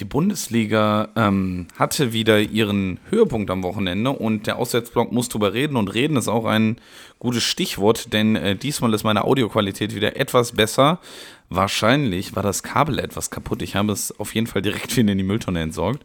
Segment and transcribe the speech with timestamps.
[0.00, 5.76] Die Bundesliga ähm, hatte wieder ihren Höhepunkt am Wochenende und der Auswärtsblock muss drüber reden
[5.76, 6.76] und reden ist auch ein
[7.18, 11.00] gutes Stichwort, denn äh, diesmal ist meine Audioqualität wieder etwas besser.
[11.50, 13.60] Wahrscheinlich war das Kabel etwas kaputt.
[13.60, 16.02] Ich habe es auf jeden Fall direkt wieder in die Mülltonne entsorgt.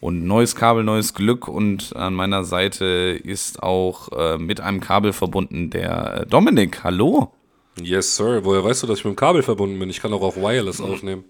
[0.00, 1.46] Und neues Kabel, neues Glück.
[1.46, 2.84] Und an meiner Seite
[3.22, 6.82] ist auch äh, mit einem Kabel verbunden der äh, Dominik.
[6.82, 7.32] Hallo.
[7.80, 8.40] Yes, Sir.
[8.44, 9.90] Woher weißt du, dass ich mit dem Kabel verbunden bin?
[9.90, 11.24] Ich kann auch auf Wireless aufnehmen.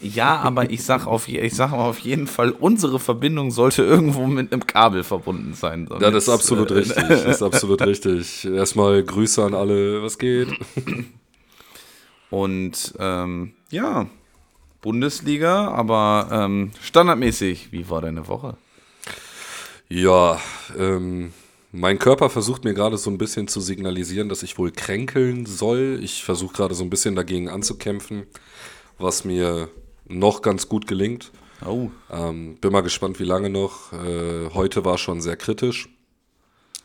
[0.00, 4.26] Ja, aber ich sag auf, ich sag mal auf jeden Fall, unsere Verbindung sollte irgendwo
[4.26, 5.88] mit einem Kabel verbunden sein.
[6.00, 7.08] Ja, das ist absolut äh, richtig.
[7.08, 8.44] Das ist absolut richtig.
[8.44, 10.02] Erstmal Grüße an alle.
[10.02, 10.48] Was geht?
[12.30, 14.06] Und ähm, ja,
[14.82, 17.72] Bundesliga, aber ähm, standardmäßig.
[17.72, 18.56] Wie war deine Woche?
[19.88, 20.40] Ja,
[20.78, 21.32] ähm,
[21.72, 25.98] mein Körper versucht mir gerade so ein bisschen zu signalisieren, dass ich wohl kränkeln soll.
[26.02, 28.26] Ich versuche gerade so ein bisschen dagegen anzukämpfen,
[28.98, 29.68] was mir
[30.08, 31.30] noch ganz gut gelingt.
[31.64, 31.90] Oh.
[32.10, 33.92] Ähm, bin mal gespannt, wie lange noch.
[33.92, 35.88] Äh, heute war schon sehr kritisch.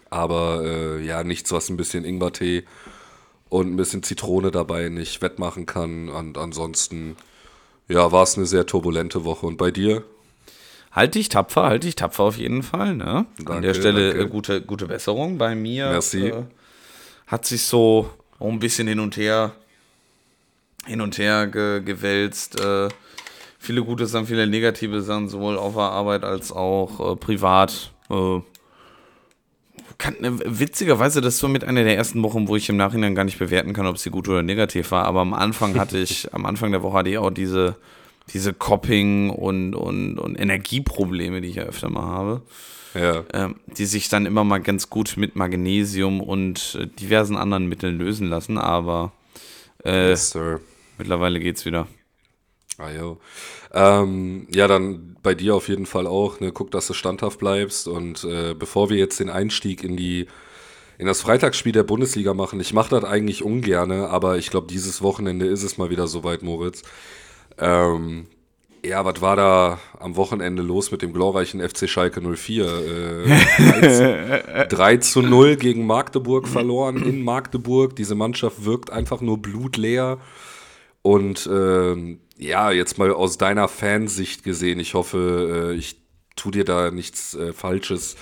[0.10, 2.64] Aber äh, ja, nichts, was ein bisschen Ingwertee
[3.50, 6.10] und ein bisschen Zitrone dabei nicht wettmachen kann.
[6.10, 7.16] Und ansonsten,
[7.88, 9.46] ja, war es eine sehr turbulente Woche.
[9.46, 10.04] Und bei dir?
[10.92, 12.96] Halte ich tapfer, halte ich tapfer auf jeden Fall.
[12.96, 13.26] Ne?
[13.38, 15.90] Danke, An der Stelle äh, gute, gute Besserung bei mir.
[15.90, 16.28] Merci.
[16.28, 16.44] Äh,
[17.26, 19.54] hat sich so ein bisschen hin und her
[20.86, 22.60] hin und her ge gewälzt.
[22.60, 22.90] Äh,
[23.64, 27.94] viele gute Sachen, viele negative Sachen, sowohl auf der Arbeit als auch äh, privat.
[28.10, 28.42] Äh,
[29.98, 33.24] kann, äh, witzigerweise, das so mit einer der ersten Wochen, wo ich im Nachhinein gar
[33.24, 35.06] nicht bewerten kann, ob sie gut oder negativ war.
[35.06, 37.78] Aber am Anfang hatte ich, am Anfang der Woche hatte ich auch diese,
[38.34, 42.42] diese Copping- und, und, und Energieprobleme, die ich ja öfter mal habe.
[42.96, 43.24] Ja.
[43.34, 47.98] Ähm, die sich dann immer mal ganz gut mit Magnesium und äh, diversen anderen Mitteln
[47.98, 48.58] lösen lassen.
[48.58, 49.14] Aber
[49.86, 50.38] äh, yes,
[50.98, 51.88] mittlerweile geht's wieder.
[52.84, 53.18] Ah, jo.
[53.74, 56.40] Ähm, ja, dann bei dir auf jeden Fall auch.
[56.40, 56.52] Ne?
[56.52, 57.88] Guck, dass du standhaft bleibst.
[57.88, 60.28] Und äh, bevor wir jetzt den Einstieg in die
[60.98, 65.02] in das Freitagsspiel der Bundesliga machen, ich mache das eigentlich ungerne, aber ich glaube, dieses
[65.02, 66.84] Wochenende ist es mal wieder soweit, Moritz.
[67.58, 68.28] Ähm,
[68.86, 72.66] ja, was war da am Wochenende los mit dem glorreichen FC Schalke 04?
[72.66, 77.96] Äh, 3, 3 zu 0 gegen Magdeburg verloren in Magdeburg.
[77.96, 80.20] Diese Mannschaft wirkt einfach nur blutleer.
[81.02, 85.98] Und ähm, ja, jetzt mal aus deiner Fansicht gesehen, ich hoffe, äh, ich
[86.36, 88.16] tu dir da nichts äh, Falsches,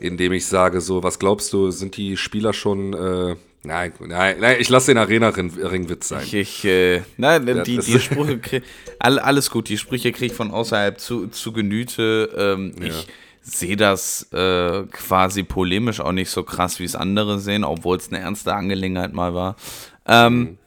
[0.00, 4.56] indem ich sage, so, was glaubst du, sind die Spieler schon, äh, nein, nein, nein,
[4.60, 6.22] ich lasse den Arena-Ringwitz sein.
[6.24, 8.62] Ich, ich äh, nein, die, die Sprüche, krieg,
[8.98, 12.30] all, alles gut, die Sprüche kriege ich von außerhalb zu, zu Genüte.
[12.36, 12.88] Ähm, ja.
[12.88, 13.06] Ich
[13.40, 18.08] sehe das äh, quasi polemisch auch nicht so krass, wie es andere sehen, obwohl es
[18.08, 19.56] eine ernste Angelegenheit mal war.
[20.06, 20.58] Ähm, mhm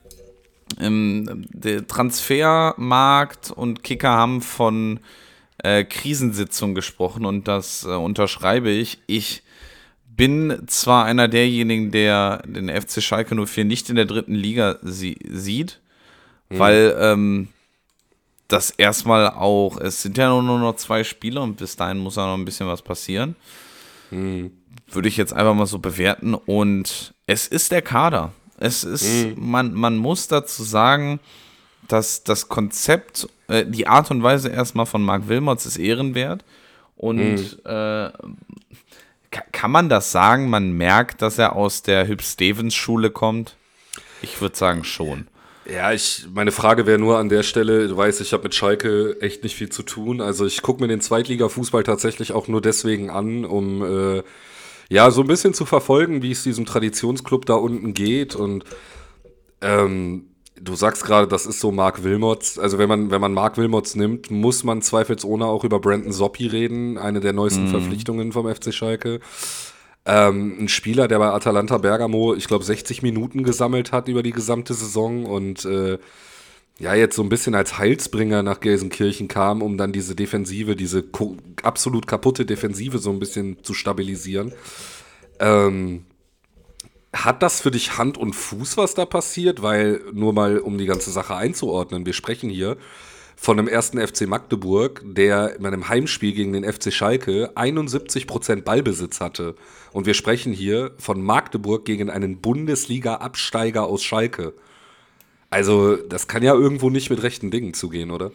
[0.79, 4.99] ähm, der Transfermarkt und Kicker haben von
[5.63, 8.99] äh, Krisensitzung gesprochen und das äh, unterschreibe ich.
[9.07, 9.43] Ich
[10.07, 15.17] bin zwar einer derjenigen, der den FC Schalke 04 nicht in der dritten Liga sie
[15.27, 15.79] sieht,
[16.49, 16.59] mhm.
[16.59, 17.47] weil ähm,
[18.47, 22.25] das erstmal auch, es sind ja nur noch zwei Spiele und bis dahin muss ja
[22.25, 23.35] noch ein bisschen was passieren.
[24.09, 24.51] Mhm.
[24.87, 28.33] Würde ich jetzt einfach mal so bewerten und es ist der Kader.
[28.61, 29.49] Es ist, mhm.
[29.49, 31.19] man, man muss dazu sagen,
[31.87, 36.45] dass das Konzept, äh, die Art und Weise erstmal von Mark Wilmots ist ehrenwert.
[36.95, 37.59] Und mhm.
[37.65, 38.11] äh,
[39.51, 40.49] kann man das sagen?
[40.49, 43.55] Man merkt, dass er aus der Hüb Stevens Schule kommt?
[44.21, 45.27] Ich würde sagen schon.
[45.65, 49.19] Ja, ich, meine Frage wäre nur an der Stelle, du weißt, ich habe mit Schalke
[49.21, 50.21] echt nicht viel zu tun.
[50.21, 53.81] Also ich gucke mir den Zweitliga-Fußball tatsächlich auch nur deswegen an, um
[54.17, 54.23] äh,
[54.91, 58.35] ja, so ein bisschen zu verfolgen, wie es diesem Traditionsclub da unten geht.
[58.35, 58.65] Und
[59.61, 60.25] ähm,
[60.59, 62.59] du sagst gerade, das ist so Mark Wilmots.
[62.59, 66.45] Also wenn man, wenn man Mark Wilmots nimmt, muss man zweifelsohne auch über Brandon Soppi
[66.45, 67.69] reden, eine der neuesten mhm.
[67.69, 69.21] Verpflichtungen vom FC Schalke.
[70.05, 74.31] Ähm, ein Spieler, der bei Atalanta Bergamo, ich glaube, 60 Minuten gesammelt hat über die
[74.31, 75.99] gesamte Saison und äh,
[76.81, 81.03] ja, jetzt so ein bisschen als Heilsbringer nach Gelsenkirchen kam, um dann diese Defensive, diese
[81.61, 84.51] absolut kaputte Defensive so ein bisschen zu stabilisieren.
[85.39, 86.05] Ähm,
[87.13, 89.61] hat das für dich Hand und Fuß, was da passiert?
[89.61, 92.77] Weil, nur mal um die ganze Sache einzuordnen, wir sprechen hier
[93.35, 99.19] von einem ersten FC Magdeburg, der in einem Heimspiel gegen den FC Schalke 71% Ballbesitz
[99.19, 99.53] hatte.
[99.91, 104.53] Und wir sprechen hier von Magdeburg gegen einen Bundesliga-Absteiger aus Schalke.
[105.51, 108.31] Also, das kann ja irgendwo nicht mit rechten Dingen zugehen, oder?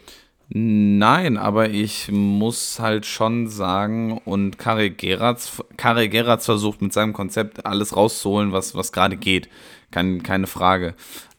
[0.48, 7.12] Nein, aber ich muss halt schon sagen, und Karel Geratz, Karel Geratz versucht mit seinem
[7.14, 9.48] Konzept alles rauszuholen, was, was gerade geht.
[9.90, 10.94] Kein, keine Frage.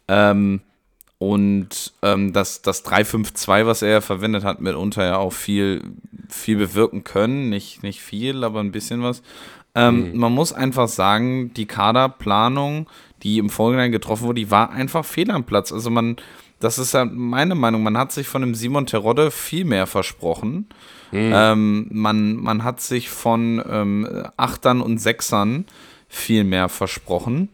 [0.09, 0.61] Ähm,
[1.19, 5.81] Und ähm, das, das 3-5-2, was er verwendet hat, mitunter ja auch viel,
[6.29, 7.49] viel bewirken können.
[7.49, 9.23] Nicht, nicht viel, aber ein bisschen was.
[9.73, 10.19] Ähm, mhm.
[10.19, 12.87] Man muss einfach sagen, die Kaderplanung,
[13.23, 15.71] die im Vorhinein getroffen wurde, die war einfach fehl am Platz.
[15.71, 16.17] Also man,
[16.59, 20.67] das ist ja meine Meinung, man hat sich von dem Simon Terodde viel mehr versprochen.
[21.11, 21.31] Mhm.
[21.33, 25.65] Ähm, man, man hat sich von ähm, Achtern und Sechsern
[26.07, 27.49] viel mehr versprochen.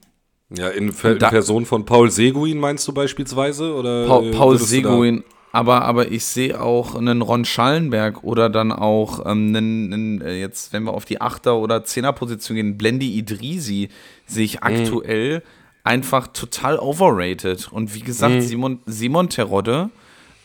[0.56, 3.74] Ja, in, in da, Person von Paul Seguin meinst du beispielsweise?
[3.74, 9.20] Oder Paul, Paul Seguin, aber, aber ich sehe auch einen Ron Schallenberg oder dann auch
[9.20, 13.90] ähm, einen, einen, äh, jetzt, wenn wir auf die Achter- oder Zehner-Position gehen, Blendi Idrisi
[14.26, 14.64] sehe ich mhm.
[14.64, 15.44] aktuell
[15.84, 17.72] einfach total overrated.
[17.72, 18.42] Und wie gesagt, mhm.
[18.42, 19.92] Simon, Simon Terodde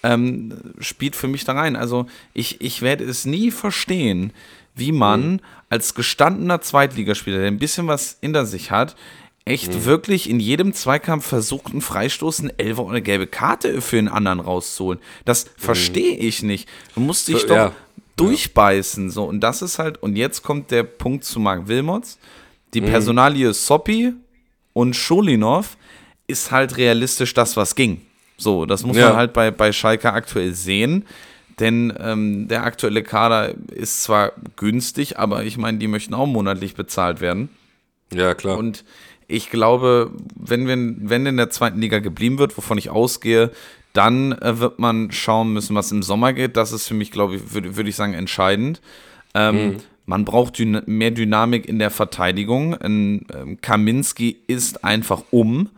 [0.03, 1.75] ähm, spielt für mich da rein.
[1.75, 4.35] Also ich, ich werde es nie verstehen,
[4.75, 5.41] wie man mhm.
[5.71, 8.95] als gestandener Zweitligaspieler, der ein bisschen was hinter sich hat,
[9.49, 9.85] echt mhm.
[9.85, 14.09] wirklich in jedem Zweikampf versucht, einen Freistoß, eine Elfer oder eine gelbe Karte für einen
[14.09, 15.01] anderen rauszuholen.
[15.25, 15.51] Das mhm.
[15.57, 16.69] verstehe ich nicht.
[16.95, 17.73] Du musst dich doch ja.
[18.17, 19.11] durchbeißen.
[19.11, 19.25] So.
[19.25, 22.19] Und das ist halt, und jetzt kommt der Punkt zu Marc Wilmots.
[22.75, 22.87] Die mhm.
[22.87, 24.13] Personalie Soppi
[24.73, 25.77] und Scholinov
[26.27, 28.03] ist halt realistisch das, was ging.
[28.37, 29.09] So, das muss ja.
[29.09, 31.07] man halt bei, bei Schalke aktuell sehen.
[31.59, 36.77] Denn ähm, der aktuelle Kader ist zwar günstig, aber ich meine, die möchten auch monatlich
[36.77, 37.49] bezahlt werden.
[38.13, 38.57] Ja, klar.
[38.57, 38.85] Und
[39.29, 40.77] ich glaube, wenn, wir,
[41.09, 43.53] wenn in der zweiten Liga geblieben wird, wovon ich ausgehe,
[43.93, 46.57] dann äh, wird man schauen müssen, was im Sommer geht.
[46.57, 48.81] Das ist für mich, glaube ich, würde würd ich sagen, entscheidend.
[49.35, 49.77] Ähm, mhm.
[50.07, 52.75] Man braucht mehr Dynamik in der Verteidigung.
[52.75, 55.69] Ein ähm, Kaminski ist einfach um.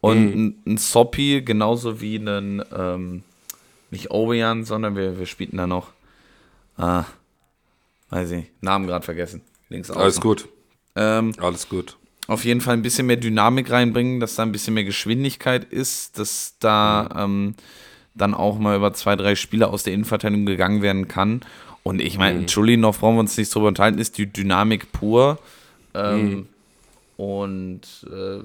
[0.00, 0.54] Und mhm.
[0.66, 3.22] ein, ein Soppi, genauso wie ein, ähm,
[3.92, 5.92] nicht Obejan, sondern wir, wir spielten da noch,
[6.76, 7.04] ah,
[8.10, 9.42] weiß ich, Namen gerade vergessen.
[9.68, 10.02] Links außen.
[10.02, 10.48] Alles gut.
[10.96, 11.97] Ähm, Alles gut
[12.28, 16.18] auf jeden Fall ein bisschen mehr Dynamik reinbringen, dass da ein bisschen mehr Geschwindigkeit ist,
[16.18, 17.54] dass da ähm,
[18.14, 21.40] dann auch mal über zwei, drei Spieler aus der Innenverteidigung gegangen werden kann.
[21.82, 22.46] Und ich meine, mhm.
[22.46, 25.38] Chulinov brauchen wir uns nicht drüber unterhalten, ist die Dynamik pur.
[25.94, 26.46] Ähm, mhm.
[27.16, 27.80] Und
[28.10, 28.42] äh,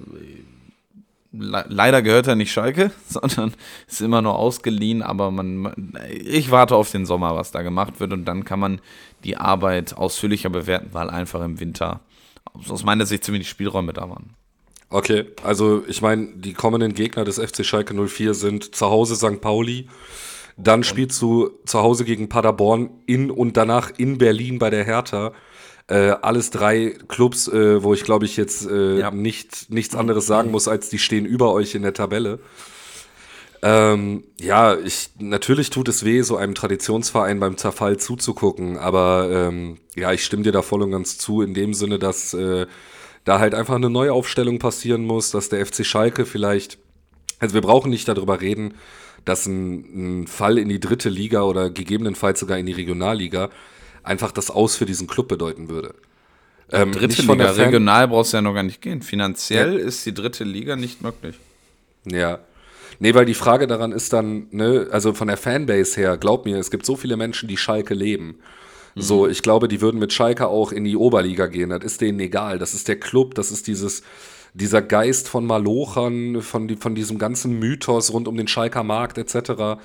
[1.34, 3.54] le leider gehört er nicht Schalke, sondern
[3.86, 5.04] ist immer nur ausgeliehen.
[5.04, 8.14] Aber man, man, ich warte auf den Sommer, was da gemacht wird.
[8.14, 8.80] Und dann kann man
[9.26, 12.00] die Arbeit ausführlicher bewerten, weil einfach im Winter
[12.70, 14.36] aus meiner Sicht ziemlich Spielräume da waren.
[14.90, 19.42] Okay, also ich meine, die kommenden Gegner des FC Schalke 04 sind zu Hause St.
[19.42, 19.88] Pauli,
[20.56, 24.84] dann und spielst du zu Hause gegen Paderborn in und danach in Berlin bei der
[24.84, 25.34] Hertha.
[25.88, 29.12] Äh, alles drei Clubs, äh, wo ich glaube ich jetzt äh, ja.
[29.12, 32.40] nicht, nichts anderes sagen muss, als die stehen über euch in der Tabelle.
[33.66, 39.78] Ähm, ja, ich, natürlich tut es weh, so einem Traditionsverein beim Zerfall zuzugucken, aber ähm,
[39.96, 42.66] ja, ich stimme dir da voll und ganz zu, in dem Sinne, dass äh,
[43.24, 46.78] da halt einfach eine Neuaufstellung passieren muss, dass der FC Schalke vielleicht,
[47.40, 48.74] also wir brauchen nicht darüber reden,
[49.24, 53.50] dass ein, ein Fall in die dritte Liga oder gegebenenfalls sogar in die Regionalliga
[54.04, 55.96] einfach das Aus für diesen Club bedeuten würde.
[56.70, 59.02] Ähm, dritte Liga, regional brauchst du ja noch gar nicht gehen.
[59.02, 59.86] Finanziell ja.
[59.86, 61.38] ist die dritte Liga nicht möglich.
[62.04, 62.40] Ja,
[63.00, 66.58] Nee, weil die Frage daran ist dann, ne, also von der Fanbase her, glaub mir,
[66.58, 68.40] es gibt so viele Menschen, die Schalke leben.
[68.96, 69.02] Mhm.
[69.02, 71.70] So, ich glaube, die würden mit Schalke auch in die Oberliga gehen.
[71.70, 72.60] Das ist denen egal.
[72.60, 74.04] Das ist der Club, das ist dieses,
[74.54, 79.18] dieser Geist von Malochern, von, die, von diesem ganzen Mythos rund um den Schalker Markt
[79.18, 79.80] etc.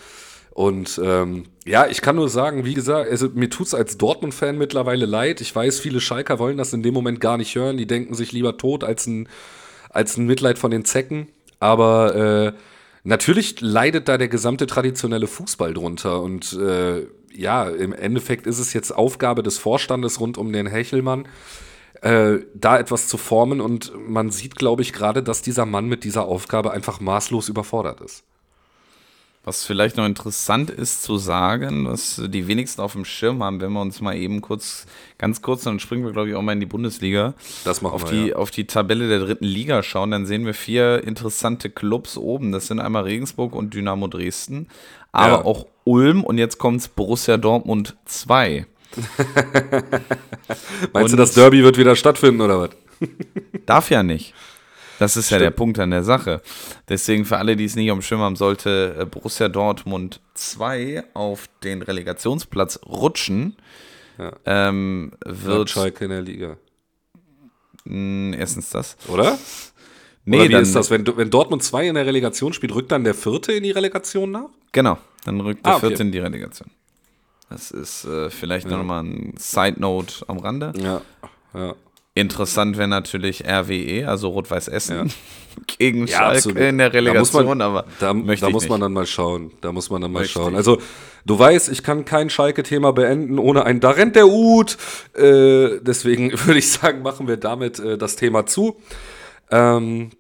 [0.51, 4.59] Und ähm, ja, ich kann nur sagen, wie gesagt, also mir tut es als Dortmund-Fan
[4.59, 5.41] mittlerweile leid.
[5.41, 7.77] Ich weiß, viele Schalker wollen das in dem Moment gar nicht hören.
[7.77, 9.29] Die denken sich lieber tot als ein,
[9.91, 11.29] als ein Mitleid von den Zecken.
[11.61, 12.53] Aber äh,
[13.09, 18.75] Natürlich leidet da der gesamte traditionelle Fußball drunter und äh, ja, im Endeffekt ist es
[18.75, 21.27] jetzt Aufgabe des Vorstandes rund um den Hechelmann,
[22.03, 26.05] äh, da etwas zu formen und man sieht, glaube ich, gerade, dass dieser Mann mit
[26.05, 28.25] dieser Aufgabe einfach maßlos überfordert ist.
[29.45, 33.73] Was vielleicht noch interessant ist zu sagen, was die wenigsten auf dem Schirm haben, wenn
[33.73, 36.61] wir uns mal eben kurz, ganz kurz, dann springen wir, glaube ich, auch mal in
[36.61, 37.35] die Bundesliga.
[37.65, 38.11] Das machen auf wir.
[38.11, 38.37] Die, ja.
[38.37, 42.53] Auf die Tabelle der dritten Liga schauen, dann sehen wir vier interessante Clubs oben.
[42.53, 44.69] Das sind einmal Regensburg und Dynamo Dresden,
[45.13, 45.45] aber ja.
[45.45, 48.67] auch Ulm und jetzt kommt Borussia Dortmund 2.
[50.93, 52.71] Meinst und du, das Derby wird wieder stattfinden oder was?
[53.67, 54.35] darf ja nicht.
[54.99, 55.41] Das ist Stimmt.
[55.41, 56.43] ja der Punkt an der Sache.
[56.89, 61.49] Deswegen für alle, die es nicht am Schirm haben, sollte äh, Borussia Dortmund 2 auf
[61.63, 63.57] den Relegationsplatz rutschen,
[64.19, 64.33] ja.
[64.45, 66.57] ähm, wird Schalke in der Liga.
[67.85, 68.97] Mh, erstens das.
[69.09, 69.39] Oder?
[70.25, 70.91] Nee, Oder wie dann, ist das?
[70.91, 74.31] Wenn, wenn Dortmund 2 in der Relegation spielt, rückt dann der Vierte in die Relegation
[74.31, 74.51] nach?
[74.73, 75.87] Genau, dann rückt der ah, okay.
[75.87, 76.71] Vierte in die Relegation.
[77.49, 78.77] Das ist äh, vielleicht ja.
[78.77, 80.75] nochmal ein Side-Note am Rande.
[80.77, 81.01] Ja,
[81.55, 81.75] ja.
[82.15, 85.05] Interessant wäre natürlich RWE, also Rot-Weiß Essen, ja.
[85.79, 86.59] gegen ja, Schalke absolut.
[86.59, 88.69] in der Relegation, da man, aber da, da muss nicht.
[88.71, 89.53] man dann mal schauen.
[89.61, 90.57] Da muss man dann mal möchte schauen.
[90.57, 90.79] Also
[91.27, 94.77] du weißt, ich kann kein Schalke-Thema beenden ohne ein Da rennt der Ut.
[95.15, 98.81] Äh, deswegen würde ich sagen, machen wir damit äh, das Thema zu.
[99.51, 100.11] Ähm,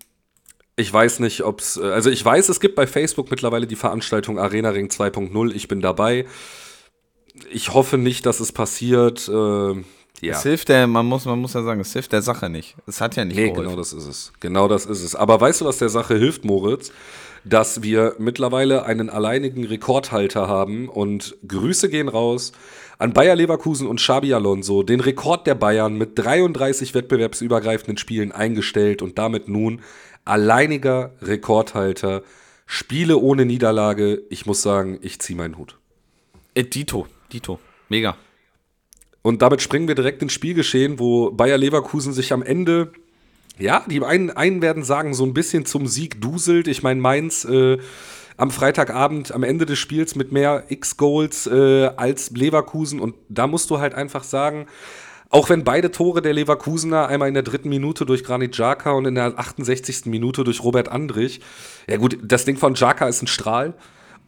[0.76, 3.76] ich weiß nicht, ob es, äh, also ich weiß, es gibt bei Facebook mittlerweile die
[3.76, 5.52] Veranstaltung Arena Ring 2.0.
[5.52, 6.26] Ich bin dabei.
[7.50, 9.28] Ich hoffe nicht, dass es passiert.
[9.28, 9.82] Äh,
[10.22, 10.32] ja.
[10.36, 12.76] Es hilft der, man muss, man muss ja sagen, es hilft der Sache nicht.
[12.86, 13.64] Es hat ja nicht Nee, geholfen.
[13.64, 14.32] genau das ist es.
[14.40, 15.14] Genau das ist es.
[15.14, 16.92] Aber weißt du, was der Sache hilft, Moritz?
[17.44, 22.52] Dass wir mittlerweile einen alleinigen Rekordhalter haben und Grüße gehen raus
[22.98, 29.02] an Bayer Leverkusen und Xabi Alonso, den Rekord der Bayern mit 33 wettbewerbsübergreifenden Spielen eingestellt
[29.02, 29.80] und damit nun
[30.24, 32.22] alleiniger Rekordhalter.
[32.66, 34.20] Spiele ohne Niederlage.
[34.28, 35.78] Ich muss sagen, ich ziehe meinen Hut.
[36.54, 37.60] Äh, Dito, Dito.
[37.88, 38.16] Mega.
[39.28, 42.92] Und damit springen wir direkt ins Spielgeschehen, wo Bayer Leverkusen sich am Ende,
[43.58, 46.66] ja, die einen, einen werden sagen, so ein bisschen zum Sieg duselt.
[46.66, 47.76] Ich meine, Mainz äh,
[48.38, 53.00] am Freitagabend am Ende des Spiels mit mehr X-Goals äh, als Leverkusen.
[53.00, 54.66] Und da musst du halt einfach sagen,
[55.28, 59.04] auch wenn beide Tore der Leverkusener, einmal in der dritten Minute durch Granit Xhaka und
[59.04, 60.06] in der 68.
[60.06, 61.42] Minute durch Robert Andrich,
[61.86, 63.74] ja gut, das Ding von Xhaka ist ein Strahl.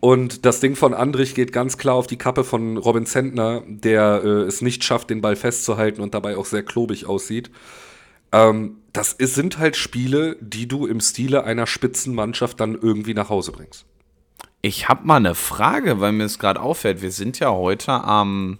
[0.00, 4.22] Und das Ding von Andrich geht ganz klar auf die Kappe von Robin Zentner, der
[4.24, 7.50] äh, es nicht schafft, den Ball festzuhalten und dabei auch sehr klobig aussieht.
[8.32, 13.28] Ähm, das ist, sind halt Spiele, die du im Stile einer Spitzenmannschaft dann irgendwie nach
[13.28, 13.84] Hause bringst.
[14.62, 17.02] Ich habe mal eine Frage, weil mir es gerade auffällt.
[17.02, 18.58] Wir sind ja heute am,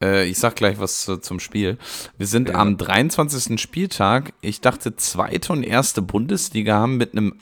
[0.00, 1.78] äh, ich sag gleich was zu, zum Spiel.
[2.16, 2.56] Wir sind ja.
[2.56, 3.60] am 23.
[3.60, 4.34] Spieltag.
[4.40, 7.40] Ich dachte, zweite und erste Bundesliga haben mit einem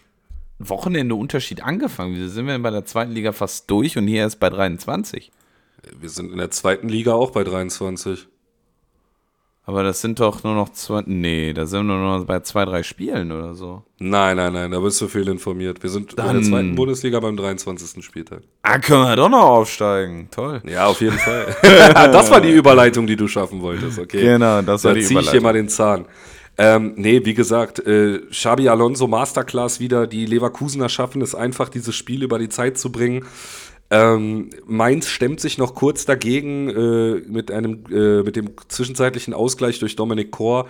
[0.69, 2.15] Wochenende Unterschied angefangen.
[2.15, 5.31] Wieso sind wir denn bei der zweiten Liga fast durch und hier erst bei 23?
[5.99, 8.29] Wir sind in der zweiten Liga auch bei 23.
[9.65, 11.03] Aber das sind doch nur noch zwei.
[11.07, 13.85] Nee, da sind wir nur noch bei zwei, drei Spielen oder so.
[14.01, 15.81] Nein, nein, nein, da bist du viel informiert.
[15.85, 18.05] Wir sind Dann, in der zweiten Bundesliga beim 23.
[18.05, 18.41] Spieltag.
[18.63, 20.27] Ah, können wir doch noch aufsteigen.
[20.33, 20.63] Toll.
[20.67, 21.57] Ja, auf jeden Fall.
[21.63, 24.23] das war die Überleitung, die du schaffen wolltest, okay?
[24.23, 25.15] Genau, das war da die Überleitung.
[25.15, 26.07] Da ziehe ich hier mal den Zahn.
[26.59, 30.07] Ähm, nee, wie gesagt, äh, Xabi Alonso Masterclass wieder.
[30.07, 33.25] Die Leverkusener schaffen es einfach, dieses Spiel über die Zeit zu bringen.
[33.91, 39.79] Ähm, Mainz stemmt sich noch kurz dagegen äh, mit, einem, äh, mit dem zwischenzeitlichen Ausgleich
[39.79, 40.67] durch Dominik Kor.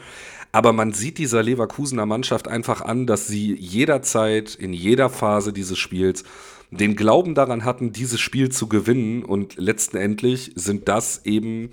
[0.51, 5.79] Aber man sieht dieser Leverkusener Mannschaft einfach an, dass sie jederzeit, in jeder Phase dieses
[5.79, 6.25] Spiels
[6.73, 9.25] den Glauben daran hatten, dieses Spiel zu gewinnen.
[9.25, 11.71] Und letztendlich sind das eben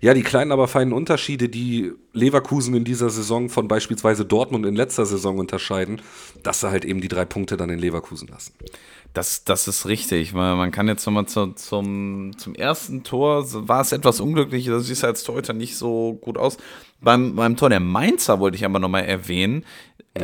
[0.00, 4.74] ja, die kleinen, aber feinen Unterschiede, die Leverkusen in dieser Saison von beispielsweise Dortmund in
[4.74, 6.00] letzter Saison unterscheiden,
[6.42, 8.54] dass sie halt eben die drei Punkte dann in Leverkusen lassen.
[9.12, 10.32] Das, das ist richtig.
[10.32, 15.04] Man kann jetzt nochmal zu, zum, zum ersten Tor, war es etwas unglücklich, das sieht
[15.04, 16.56] als Torhüter nicht so gut aus.
[17.02, 19.64] Beim, beim Tor der Mainzer wollte ich aber nochmal erwähnen,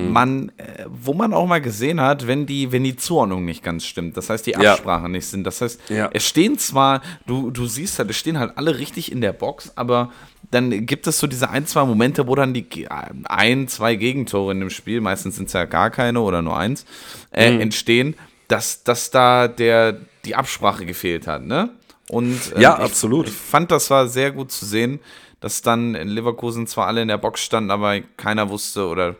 [0.00, 0.12] mhm.
[0.12, 3.84] man, äh, wo man auch mal gesehen hat, wenn die, wenn die Zuordnung nicht ganz
[3.84, 5.08] stimmt, das heißt, die Absprache ja.
[5.08, 5.44] nicht sind.
[5.44, 6.10] Das heißt, ja.
[6.12, 9.72] es stehen zwar, du, du siehst halt, es stehen halt alle richtig in der Box,
[9.76, 10.12] aber
[10.50, 12.88] dann gibt es so diese ein, zwei Momente, wo dann die
[13.24, 16.84] ein, zwei Gegentore in dem Spiel, meistens sind es ja gar keine oder nur eins,
[17.32, 17.60] äh, mhm.
[17.60, 18.14] entstehen,
[18.48, 21.70] dass, dass da der, die Absprache gefehlt hat, ne?
[22.08, 23.26] Und äh, ja, absolut.
[23.26, 25.00] Ich fand, das war sehr gut zu sehen,
[25.40, 29.16] dass dann in Leverkusen zwar alle in der Box standen, aber keiner wusste oder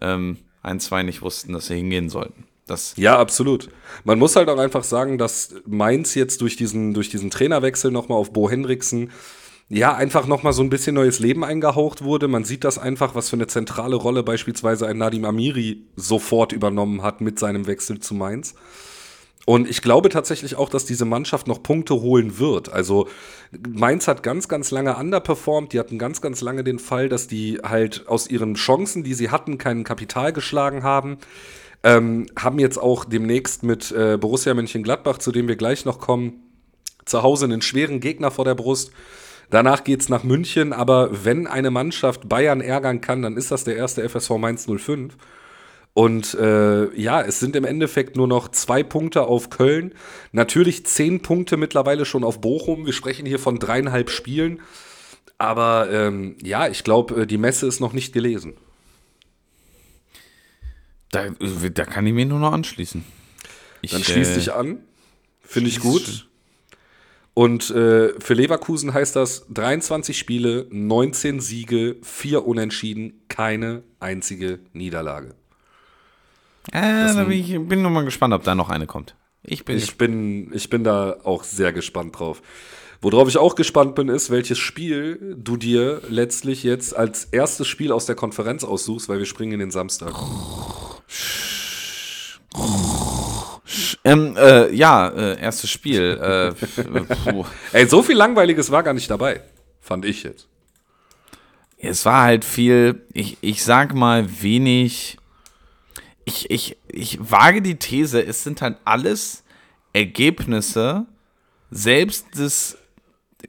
[0.00, 2.44] ähm, ein, zwei nicht wussten, dass sie hingehen sollten.
[2.66, 3.70] Das ja, absolut.
[4.04, 8.18] Man muss halt auch einfach sagen, dass Mainz jetzt durch diesen, durch diesen Trainerwechsel nochmal
[8.18, 9.10] auf Bo Hendriksen
[9.70, 12.26] ja, einfach nochmal so ein bisschen neues Leben eingehaucht wurde.
[12.26, 17.02] Man sieht das einfach, was für eine zentrale Rolle beispielsweise ein Nadim Amiri sofort übernommen
[17.02, 18.54] hat mit seinem Wechsel zu Mainz.
[19.48, 22.70] Und ich glaube tatsächlich auch, dass diese Mannschaft noch Punkte holen wird.
[22.70, 23.08] Also
[23.66, 25.72] Mainz hat ganz, ganz lange underperformed.
[25.72, 29.30] Die hatten ganz, ganz lange den Fall, dass die halt aus ihren Chancen, die sie
[29.30, 31.16] hatten, kein Kapital geschlagen haben.
[31.82, 36.42] Ähm, haben jetzt auch demnächst mit äh, Borussia Mönchengladbach, zu dem wir gleich noch kommen,
[37.06, 38.92] zu Hause einen schweren Gegner vor der Brust.
[39.48, 43.64] Danach geht es nach München, aber wenn eine Mannschaft Bayern ärgern kann, dann ist das
[43.64, 45.16] der erste FSV Mainz 05.
[45.98, 49.92] Und äh, ja, es sind im Endeffekt nur noch zwei Punkte auf Köln.
[50.30, 52.86] Natürlich zehn Punkte mittlerweile schon auf Bochum.
[52.86, 54.60] Wir sprechen hier von dreieinhalb Spielen.
[55.38, 58.54] Aber ähm, ja, ich glaube, äh, die Messe ist noch nicht gelesen.
[61.10, 63.02] Da, da kann ich mir nur noch anschließen.
[63.82, 64.78] Ich, Dann schließ äh, dich an.
[65.40, 66.28] Finde ich gut.
[67.34, 75.34] Und äh, für Leverkusen heißt das 23 Spiele, 19 Siege, 4 Unentschieden, keine einzige Niederlage.
[76.72, 79.14] Äh, da bin ich bin nur mal gespannt, ob da noch eine kommt.
[79.42, 82.42] Ich bin, ich bin, ich bin da auch sehr gespannt drauf.
[83.00, 87.92] Worauf ich auch gespannt bin, ist, welches Spiel du dir letztlich jetzt als erstes Spiel
[87.92, 90.14] aus der Konferenz aussuchst, weil wir springen in den Samstag.
[94.02, 96.18] Ähm, äh, ja, äh, erstes Spiel.
[96.20, 99.42] äh, Ey, so viel Langweiliges war gar nicht dabei,
[99.80, 100.48] fand ich jetzt.
[101.76, 105.17] Es war halt viel, ich, ich sag mal, wenig.
[106.28, 109.44] Ich, ich, ich wage die These, es sind halt alles
[109.94, 111.06] Ergebnisse,
[111.70, 112.76] selbst das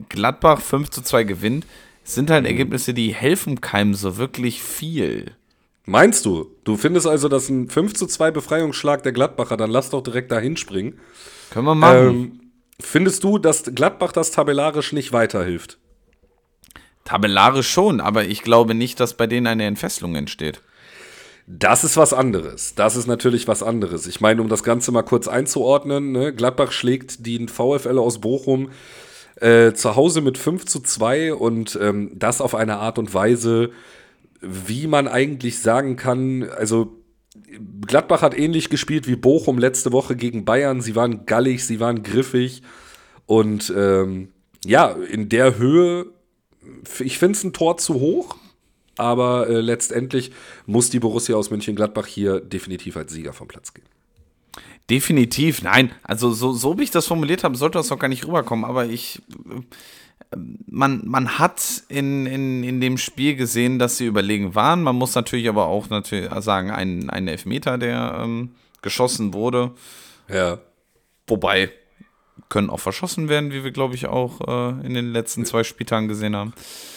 [0.08, 1.66] Gladbach 5 zu 2 gewinnt,
[2.06, 2.52] sind halt mhm.
[2.52, 5.36] Ergebnisse, die helfen keinem so wirklich viel.
[5.86, 6.56] Meinst du?
[6.64, 10.32] Du findest also, dass ein 5 zu 2 Befreiungsschlag der Gladbacher, dann lass doch direkt
[10.32, 11.00] da hinspringen.
[11.50, 12.08] Können wir machen.
[12.08, 12.40] Ähm,
[12.80, 15.80] findest du, dass Gladbach das tabellarisch nicht weiterhilft?
[17.04, 20.62] Tabellarisch schon, aber ich glaube nicht, dass bei denen eine Entfesselung entsteht.
[21.52, 22.76] Das ist was anderes.
[22.76, 24.06] Das ist natürlich was anderes.
[24.06, 26.32] Ich meine, um das Ganze mal kurz einzuordnen, ne?
[26.32, 28.70] Gladbach schlägt den VfL aus Bochum
[29.38, 33.72] äh, zu Hause mit 5 zu 2 und ähm, das auf eine Art und Weise,
[34.42, 36.96] wie man eigentlich sagen kann, also
[37.88, 40.82] Gladbach hat ähnlich gespielt wie Bochum letzte Woche gegen Bayern.
[40.82, 42.62] Sie waren gallig, sie waren griffig
[43.26, 44.30] und ähm,
[44.64, 46.06] ja, in der Höhe,
[47.00, 48.36] ich finde es ein Tor zu hoch,
[49.00, 50.32] aber äh, letztendlich
[50.66, 53.86] muss die Borussia aus München-Gladbach hier definitiv als Sieger vom Platz gehen.
[54.90, 55.92] Definitiv, nein.
[56.04, 58.66] Also so, so wie ich das formuliert habe, sollte das auch gar nicht rüberkommen.
[58.66, 59.22] Aber ich,
[60.68, 64.82] man, man hat in, in, in dem Spiel gesehen, dass sie überlegen waren.
[64.82, 68.52] Man muss natürlich aber auch natürlich sagen, ein, ein Elfmeter, der ähm,
[68.82, 69.72] geschossen wurde.
[70.28, 70.58] Ja.
[71.28, 71.72] Wobei,
[72.50, 76.08] können auch verschossen werden, wie wir, glaube ich, auch äh, in den letzten zwei Spieltagen
[76.08, 76.54] gesehen haben.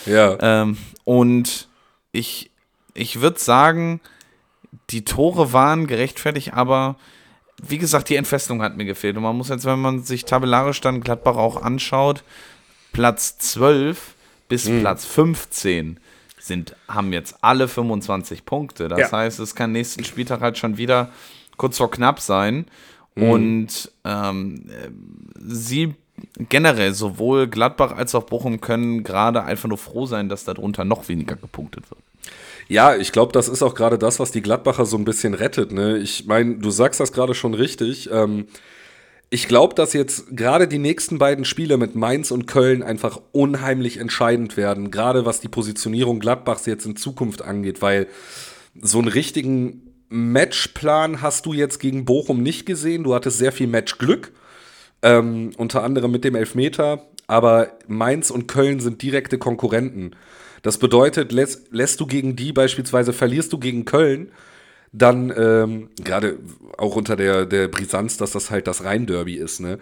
[0.06, 0.38] Ja.
[0.40, 1.68] Ähm, und
[2.12, 2.50] ich,
[2.94, 4.00] ich würde sagen,
[4.90, 6.96] die Tore waren gerechtfertigt, aber
[7.62, 9.16] wie gesagt, die Entfestung hat mir gefehlt.
[9.16, 12.22] Und man muss jetzt, wenn man sich tabellarisch dann Gladbach auch anschaut,
[12.92, 14.14] Platz 12
[14.48, 14.80] bis mhm.
[14.80, 15.98] Platz 15
[16.38, 18.88] sind, haben jetzt alle 25 Punkte.
[18.88, 19.12] Das ja.
[19.12, 21.10] heißt, es kann nächsten Spieltag halt schon wieder
[21.56, 22.66] kurz vor knapp sein.
[23.14, 23.30] Mhm.
[23.30, 24.70] Und ähm,
[25.38, 25.94] sie
[26.48, 31.08] generell, sowohl Gladbach als auch Bochum können gerade einfach nur froh sein, dass darunter noch
[31.08, 32.00] weniger gepunktet wird.
[32.68, 35.72] Ja, ich glaube, das ist auch gerade das, was die Gladbacher so ein bisschen rettet.
[35.72, 35.98] Ne?
[35.98, 38.08] Ich meine, du sagst das gerade schon richtig.
[38.12, 38.46] Ähm,
[39.30, 43.96] ich glaube, dass jetzt gerade die nächsten beiden Spiele mit Mainz und Köln einfach unheimlich
[43.96, 48.08] entscheidend werden, gerade was die Positionierung Gladbachs jetzt in Zukunft angeht, weil
[48.80, 53.04] so einen richtigen Matchplan hast du jetzt gegen Bochum nicht gesehen.
[53.04, 54.32] Du hattest sehr viel Matchglück,
[55.02, 60.16] ähm, unter anderem mit dem Elfmeter, aber Mainz und Köln sind direkte Konkurrenten.
[60.62, 64.30] Das bedeutet, lässt, lässt du gegen die beispielsweise, verlierst du gegen Köln,
[64.92, 66.38] dann ähm, gerade
[66.78, 69.78] auch unter der, der Brisanz, dass das halt das Rhein-Derby ist, ne?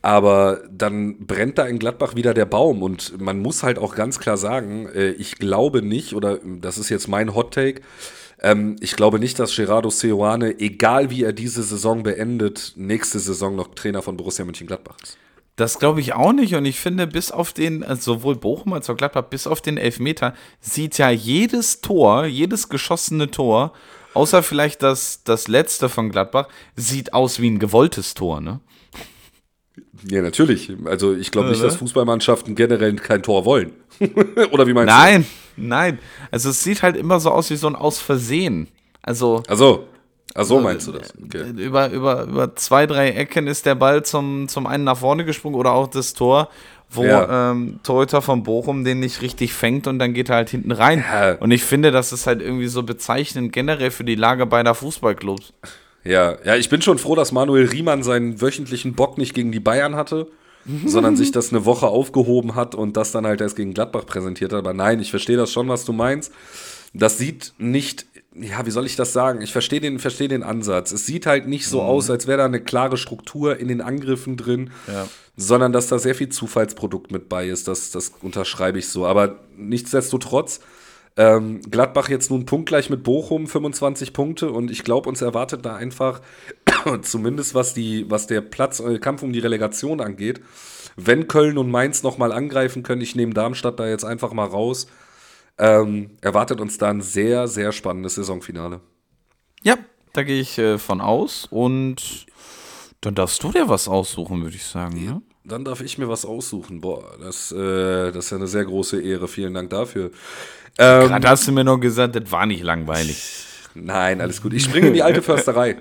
[0.00, 4.20] Aber dann brennt da in Gladbach wieder der Baum und man muss halt auch ganz
[4.20, 7.80] klar sagen, äh, ich glaube nicht, oder das ist jetzt mein Hot Take,
[8.44, 13.56] ähm, ich glaube nicht, dass Gerardo Seoane, egal wie er diese Saison beendet, nächste Saison
[13.56, 15.16] noch Trainer von Borussia Mönchengladbach ist.
[15.56, 16.54] Das glaube ich auch nicht.
[16.54, 19.78] Und ich finde, bis auf den, also sowohl Bochum als auch Gladbach, bis auf den
[19.78, 23.72] Elfmeter, sieht ja jedes Tor, jedes geschossene Tor,
[24.12, 28.60] außer vielleicht das, das letzte von Gladbach, sieht aus wie ein gewolltes Tor, ne?
[30.10, 30.70] Ja, natürlich.
[30.84, 33.72] Also ich glaube nicht, dass Fußballmannschaften generell kein Tor wollen.
[34.50, 35.28] Oder wie meinst nein, du?
[35.28, 35.98] Nein, nein.
[36.30, 38.68] Also es sieht halt immer so aus wie so ein Aus Versehen.
[39.02, 39.42] Also.
[39.48, 39.86] Also.
[40.36, 41.12] Ach so meinst du das?
[41.22, 41.50] Okay.
[41.50, 45.54] Über, über, über zwei, drei Ecken ist der Ball zum, zum einen nach vorne gesprungen
[45.54, 46.48] oder auch das Tor,
[46.90, 47.52] wo ja.
[47.52, 51.04] ähm, Torhüter von Bochum den nicht richtig fängt und dann geht er halt hinten rein.
[51.08, 51.34] Ja.
[51.34, 55.52] Und ich finde, das ist halt irgendwie so bezeichnend generell für die Lage beider Fußballclubs.
[56.02, 59.60] Ja, ja, ich bin schon froh, dass Manuel Riemann seinen wöchentlichen Bock nicht gegen die
[59.60, 60.26] Bayern hatte,
[60.86, 64.52] sondern sich das eine Woche aufgehoben hat und das dann halt erst gegen Gladbach präsentiert
[64.52, 64.58] hat.
[64.58, 66.32] Aber nein, ich verstehe das schon, was du meinst.
[66.92, 69.40] Das sieht nicht ja, wie soll ich das sagen?
[69.42, 70.92] Ich verstehe den, versteh den Ansatz.
[70.92, 71.88] Es sieht halt nicht so mhm.
[71.88, 75.06] aus, als wäre da eine klare Struktur in den Angriffen drin, ja.
[75.36, 77.68] sondern dass da sehr viel Zufallsprodukt mit bei ist.
[77.68, 79.06] Das, das unterschreibe ich so.
[79.06, 80.60] Aber nichtsdestotrotz,
[81.16, 84.50] ähm, Gladbach jetzt nun punktgleich mit Bochum, 25 Punkte.
[84.50, 86.20] Und ich glaube, uns erwartet da einfach,
[87.02, 90.40] zumindest was, die, was der Platz, äh, Kampf um die Relegation angeht,
[90.96, 94.86] wenn Köln und Mainz nochmal angreifen können, ich nehme Darmstadt da jetzt einfach mal raus
[95.58, 98.80] ähm, erwartet uns da ein sehr, sehr spannendes Saisonfinale.
[99.62, 99.76] Ja,
[100.12, 102.26] da gehe ich äh, von aus und
[103.00, 104.96] dann darfst du dir was aussuchen, würde ich sagen.
[104.96, 105.22] Ja, ne?
[105.46, 106.80] Dann darf ich mir was aussuchen.
[106.80, 109.28] Boah, das, äh, das ist ja eine sehr große Ehre.
[109.28, 110.10] Vielen Dank dafür.
[110.78, 113.44] Ähm, Gerade hast du mir noch gesagt, das war nicht langweilig.
[113.74, 114.52] Nein, alles gut.
[114.52, 115.76] Ich springe in die alte Försterei.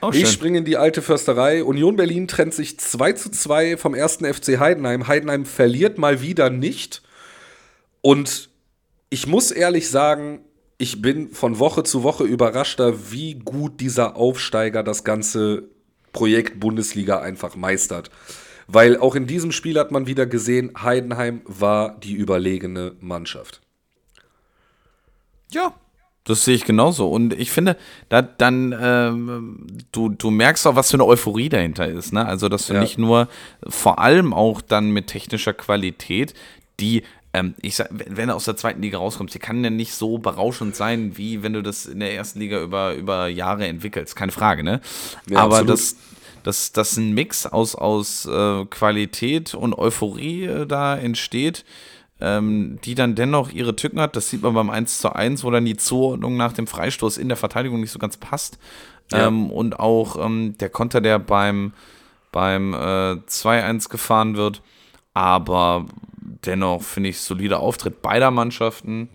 [0.00, 1.62] Oh, ich springe in die alte Försterei.
[1.62, 5.06] Union Berlin trennt sich 2 zu 2 vom ersten FC Heidenheim.
[5.06, 7.02] Heidenheim verliert mal wieder nicht.
[8.00, 8.50] Und
[9.10, 10.40] ich muss ehrlich sagen,
[10.78, 15.68] ich bin von Woche zu Woche überraschter, wie gut dieser Aufsteiger das ganze
[16.12, 18.10] Projekt Bundesliga einfach meistert.
[18.66, 23.60] Weil auch in diesem Spiel hat man wieder gesehen, Heidenheim war die überlegene Mannschaft.
[25.52, 25.72] Ja,
[26.24, 27.10] das sehe ich genauso.
[27.10, 27.76] Und ich finde,
[28.08, 32.12] da, dann, ähm, du, du merkst auch, was für eine Euphorie dahinter ist.
[32.12, 32.24] Ne?
[32.24, 32.80] Also, dass du ja.
[32.80, 33.28] nicht nur,
[33.66, 36.34] vor allem auch dann mit technischer Qualität,
[36.78, 39.94] die, ähm, ich sag, wenn du aus der zweiten Liga rauskommst, die kann ja nicht
[39.94, 44.14] so berauschend sein, wie wenn du das in der ersten Liga über, über Jahre entwickelst.
[44.14, 44.80] Keine Frage, ne?
[45.28, 45.72] Ja, Aber absolut.
[45.72, 45.96] das,
[46.44, 51.64] dass, dass ein Mix aus, aus äh, Qualität und Euphorie äh, da entsteht,
[52.22, 54.14] ähm, die dann dennoch ihre Tücken hat.
[54.14, 57.28] Das sieht man beim 1 zu 1, wo dann die Zuordnung nach dem Freistoß in
[57.28, 58.58] der Verteidigung nicht so ganz passt.
[59.10, 59.26] Ja.
[59.26, 61.72] Ähm, und auch ähm, der Konter, der beim,
[62.30, 64.62] beim äh, 2-1 gefahren wird.
[65.14, 65.86] Aber
[66.46, 69.08] dennoch finde ich solider Auftritt beider Mannschaften.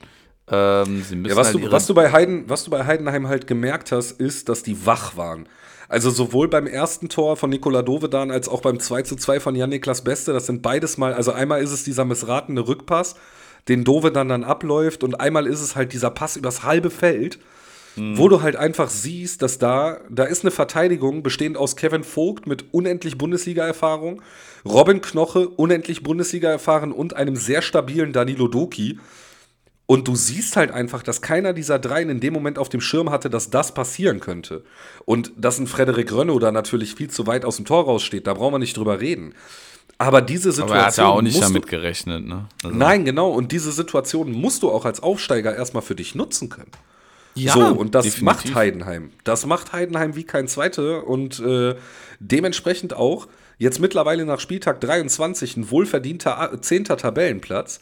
[0.50, 3.91] Ähm, ja, was, halt du, was, du bei Heiden, was du bei Heidenheim halt gemerkt
[3.93, 5.48] hast, ist, dass die wach waren.
[5.89, 9.56] Also sowohl beim ersten Tor von Nikola Dovedan als auch beim 2 zu 2 von
[9.56, 13.15] Jan-Niklas Beste, das sind beides mal, also einmal ist es dieser missratene Rückpass,
[13.69, 17.39] den Dovedan dann abläuft und einmal ist es halt dieser Pass übers halbe Feld,
[17.95, 18.17] mhm.
[18.17, 22.47] wo du halt einfach siehst, dass da, da ist eine Verteidigung bestehend aus Kevin Vogt
[22.47, 24.21] mit unendlich Bundesliga-Erfahrung,
[24.65, 29.00] Robin Knoche, unendlich Bundesliga erfahren und einem sehr stabilen Danilo Doki.
[29.88, 33.10] Und du siehst halt einfach, dass keiner dieser dreien in dem Moment auf dem Schirm
[33.10, 34.63] hatte, dass das passieren könnte.
[35.06, 38.34] Und dass ein Frederik Rönno da natürlich viel zu weit aus dem Tor raussteht, da
[38.34, 39.34] brauchen wir nicht drüber reden.
[39.97, 40.78] Aber diese Situation.
[40.78, 42.47] Aber er hat ja auch nicht damit gerechnet, ne?
[42.63, 43.30] Also nein, genau.
[43.30, 46.71] Und diese Situation musst du auch als Aufsteiger erstmal für dich nutzen können.
[47.34, 48.23] Ja, so, und das definitiv.
[48.23, 49.12] macht Heidenheim.
[49.23, 51.76] Das macht Heidenheim wie kein zweiter und äh,
[52.19, 57.80] dementsprechend auch jetzt mittlerweile nach Spieltag 23 ein wohlverdienter zehnter Tabellenplatz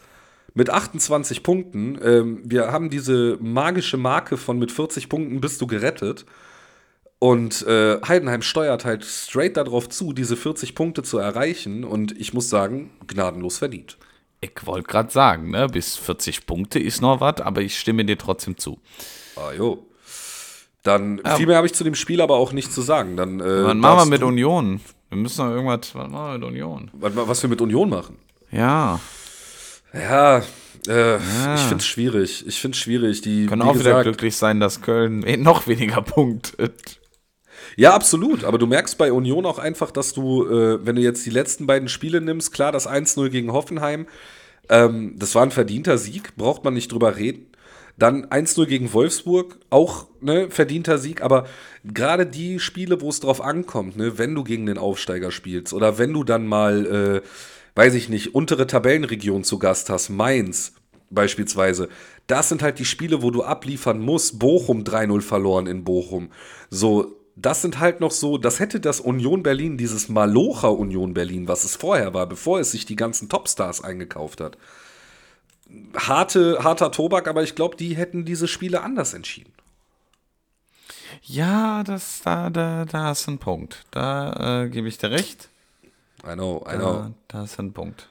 [0.56, 2.00] mit 28 Punkten.
[2.02, 6.26] Ähm, wir haben diese magische Marke von mit 40 Punkten bist du gerettet.
[7.20, 11.84] Und äh, Heidenheim steuert halt straight darauf zu, diese 40 Punkte zu erreichen.
[11.84, 13.98] Und ich muss sagen, gnadenlos verdient.
[14.42, 18.18] Ich wollte gerade sagen, ne, bis 40 Punkte ist noch was, aber ich stimme dir
[18.18, 18.80] trotzdem zu.
[19.36, 19.86] Ah, jo.
[20.84, 21.36] Dann ja.
[21.36, 23.18] viel mehr habe ich zu dem Spiel aber auch nicht zu sagen.
[23.18, 24.80] Dann, äh, was machen wir mit Union?
[25.10, 26.92] Wir müssen noch irgendwas, was machen wir mit Union?
[26.94, 28.20] Was, was wir mit Union machen?
[28.52, 29.00] Ja.
[29.96, 30.44] Ja,
[30.88, 31.56] äh, ja.
[31.56, 32.46] ich finde es schwierig.
[32.48, 33.22] Ich finde es schwierig.
[33.22, 37.00] Die können auch gesagt, wieder glücklich sein, dass Köln noch weniger punktet.
[37.76, 38.44] Ja, absolut.
[38.44, 41.66] Aber du merkst bei Union auch einfach, dass du, äh, wenn du jetzt die letzten
[41.66, 44.08] beiden Spiele nimmst, klar, das 1-0 gegen Hoffenheim,
[44.70, 47.48] ähm, das war ein verdienter Sieg, braucht man nicht drüber reden.
[47.98, 51.46] Dann 1-0 gegen Wolfsburg, auch ne, verdienter Sieg, aber
[51.86, 55.98] gerade die Spiele, wo es drauf ankommt, ne, wenn du gegen den Aufsteiger spielst oder
[55.98, 57.28] wenn du dann mal äh,
[57.76, 60.74] weiß ich nicht, untere Tabellenregion zu Gast hast, Mainz
[61.10, 61.90] beispielsweise,
[62.28, 64.40] das sind halt die Spiele, wo du abliefern musst.
[64.40, 66.30] Bochum 3-0 verloren in Bochum.
[66.70, 71.48] So, das sind halt noch so, das hätte das Union Berlin, dieses Malocher Union Berlin,
[71.48, 74.58] was es vorher war, bevor es sich die ganzen Topstars eingekauft hat.
[75.96, 79.52] Harte, harter Tobak, aber ich glaube, die hätten diese Spiele anders entschieden.
[81.24, 83.84] Ja, das, da, da, da du einen Punkt.
[83.92, 85.50] Da äh, gebe ich dir recht.
[86.26, 86.94] I know, I know.
[86.94, 88.10] Da, da ist ein Punkt.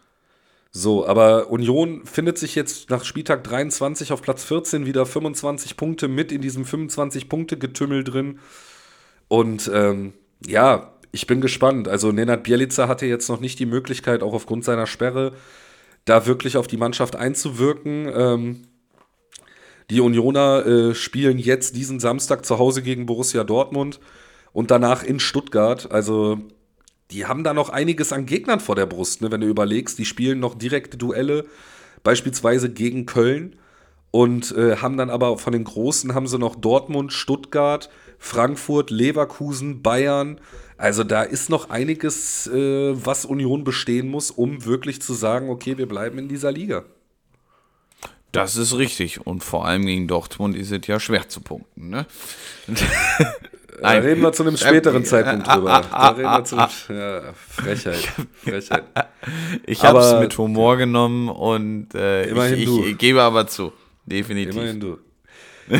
[0.71, 6.09] So, aber Union findet sich jetzt nach Spieltag 23 auf Platz 14 wieder 25 Punkte
[6.09, 8.41] mit in diesem 25-Punkte-Getümmel drin.
[9.29, 11.87] Und ähm, ja, ich bin gespannt.
[11.87, 15.33] Also Nenad Bielica hatte jetzt noch nicht die Möglichkeit, auch aufgrund seiner Sperre,
[16.07, 18.11] da wirklich auf die Mannschaft einzuwirken.
[18.13, 18.63] Ähm,
[19.91, 24.01] die Unioner äh, spielen jetzt diesen Samstag zu Hause gegen Borussia Dortmund
[24.53, 25.93] und danach in Stuttgart.
[25.93, 26.41] Also
[27.15, 29.31] die haben da noch einiges an Gegnern vor der Brust, ne?
[29.31, 31.47] wenn du überlegst, die spielen noch direkte Duelle,
[32.03, 33.57] beispielsweise gegen Köln
[34.11, 39.83] und äh, haben dann aber von den Großen haben sie noch Dortmund, Stuttgart, Frankfurt, Leverkusen,
[39.83, 40.41] Bayern.
[40.77, 45.79] Also da ist noch einiges, äh, was Union bestehen muss, um wirklich zu sagen, okay,
[45.79, 46.85] wir bleiben in dieser Liga.
[48.33, 49.25] Das ist richtig.
[49.25, 51.91] Und vor allem gegen Dortmund ist es ja schwer zu punkten.
[51.91, 52.07] Ne?
[53.81, 55.83] Da reden wir zu einem späteren ähm, Zeitpunkt drüber.
[55.91, 57.97] Da reden wir zu einem, ja, Frechheit.
[58.45, 58.85] Frechheit.
[59.67, 63.73] Ich habe es mit Humor genommen und äh, ich, ich, ich, gebe aber zu.
[64.07, 64.55] Definitiv.
[64.55, 64.99] Immerhin du.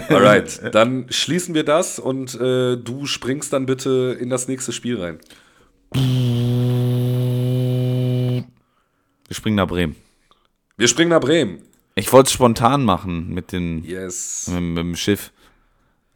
[0.09, 5.01] Alright, dann schließen wir das und äh, du springst dann bitte in das nächste Spiel
[5.01, 5.19] rein.
[9.29, 9.95] Wir springen nach Bremen.
[10.77, 11.63] Wir springen nach Bremen.
[11.95, 14.51] Ich wollte es spontan machen mit, den, yes.
[14.53, 15.31] mit, mit dem Schiff.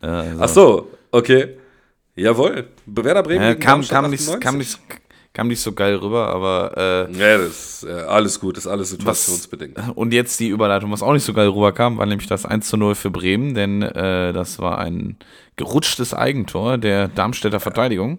[0.03, 0.43] Äh, also.
[0.43, 1.57] Ach so, okay.
[2.19, 2.69] Jawohl.
[2.87, 4.79] Werder Bremen ja, kam, kam, nicht, kam, nicht,
[5.33, 7.09] kam nicht so geil rüber, aber.
[7.11, 9.77] Äh, ja, das ist äh, alles gut, das ist alles situationsbedingt.
[9.77, 12.69] Was, und jetzt die Überleitung, was auch nicht so geil rüberkam, war nämlich das 1
[12.69, 15.17] zu 0 für Bremen, denn äh, das war ein
[15.57, 18.19] gerutschtes Eigentor der Darmstädter Verteidigung.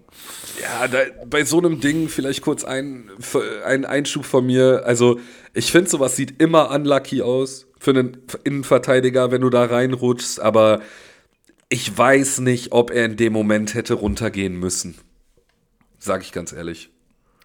[0.62, 3.10] Ja, da, bei so einem Ding vielleicht kurz ein,
[3.66, 4.82] ein Einschub von mir.
[4.86, 5.20] Also,
[5.52, 10.80] ich finde, sowas sieht immer unlucky aus für einen Innenverteidiger, wenn du da reinrutschst, aber
[11.70, 14.98] ich weiß nicht, ob er in dem Moment hätte runtergehen müssen.
[15.98, 16.90] Sag ich ganz ehrlich.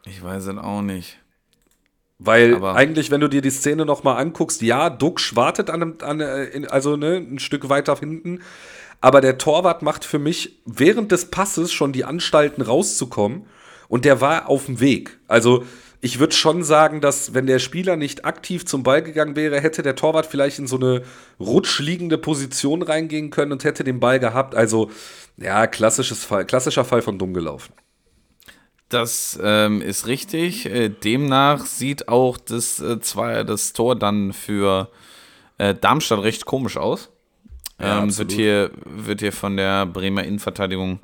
[0.05, 1.19] Ich weiß es auch nicht.
[2.17, 6.21] Weil Aber eigentlich, wenn du dir die Szene nochmal anguckst, ja, Duxch wartet an, an
[6.21, 8.41] äh, also ne, ein Stück weiter hinten,
[9.01, 13.45] aber der Torwart macht für mich während des Passes schon die Anstalten rauszukommen
[13.89, 15.19] und der war auf dem Weg.
[15.27, 15.65] Also
[16.01, 19.81] ich würde schon sagen, dass wenn der Spieler nicht aktiv zum Ball gegangen wäre, hätte
[19.81, 21.03] der Torwart vielleicht in so eine
[21.39, 24.55] rutschliegende Position reingehen können und hätte den Ball gehabt.
[24.55, 24.91] Also
[25.37, 27.73] ja, klassisches Fall, klassischer Fall von dumm gelaufen.
[28.89, 30.67] Das ähm, ist richtig.
[30.67, 34.89] Äh, demnach sieht auch das, äh, zwei, das Tor dann für
[35.57, 37.09] äh, Darmstadt recht komisch aus.
[37.79, 40.99] Ja, ähm, wird, hier, wird hier von der Bremer Innenverteidigung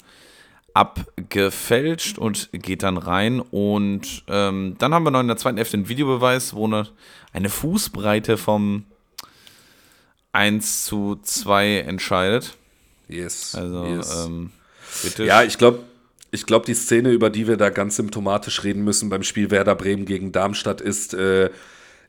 [0.74, 3.40] abgefälscht und geht dann rein.
[3.40, 6.88] Und ähm, dann haben wir noch in der zweiten Hälfte einen Videobeweis, wo eine,
[7.34, 8.86] eine Fußbreite vom
[10.32, 12.56] 1 zu 2 entscheidet.
[13.08, 13.56] Yes.
[13.56, 14.26] Also, yes.
[14.26, 14.52] Ähm,
[15.04, 15.26] bitte.
[15.26, 15.80] Ja, ich glaube,
[16.32, 19.76] ich glaube, die Szene, über die wir da ganz symptomatisch reden müssen beim Spiel Werder
[19.76, 21.50] Bremen gegen Darmstadt, ist äh,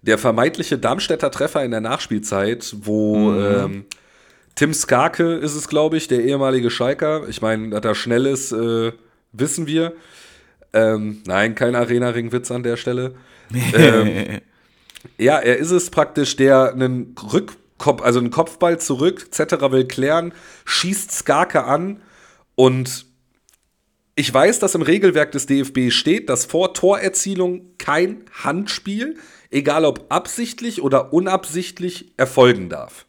[0.03, 3.40] der vermeintliche Darmstädter Treffer in der Nachspielzeit, wo mhm.
[3.40, 3.85] ähm,
[4.54, 7.28] Tim Skarke ist es, glaube ich, der ehemalige Schalker.
[7.28, 8.92] Ich meine, dass er schnell ist, äh,
[9.32, 9.94] wissen wir.
[10.72, 13.14] Ähm, nein, kein Arena-Ring-Witz an der Stelle.
[13.74, 14.40] ähm,
[15.18, 19.70] ja, er ist es praktisch, der einen Rückkopf, also einen Kopfball zurück, etc.
[19.70, 20.32] will klären,
[20.64, 22.00] schießt Skarke an
[22.54, 23.06] und
[24.14, 29.16] ich weiß, dass im Regelwerk des DFB steht, dass vor Torerzielung kein Handspiel,
[29.50, 33.06] egal ob absichtlich oder unabsichtlich, erfolgen darf.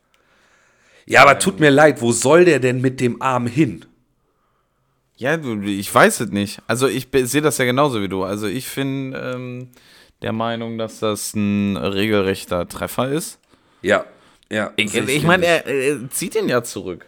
[1.06, 3.86] Ja, aber tut mir leid, wo soll der denn mit dem Arm hin?
[5.16, 6.62] Ja, ich weiß es nicht.
[6.68, 8.24] Also ich sehe das ja genauso wie du.
[8.24, 9.70] Also ich bin ähm,
[10.22, 13.40] der Meinung, dass das ein regelrechter Treffer ist.
[13.82, 14.06] Ja,
[14.50, 14.72] ja.
[14.76, 17.06] Ich, ich meine, er, er zieht ihn ja zurück.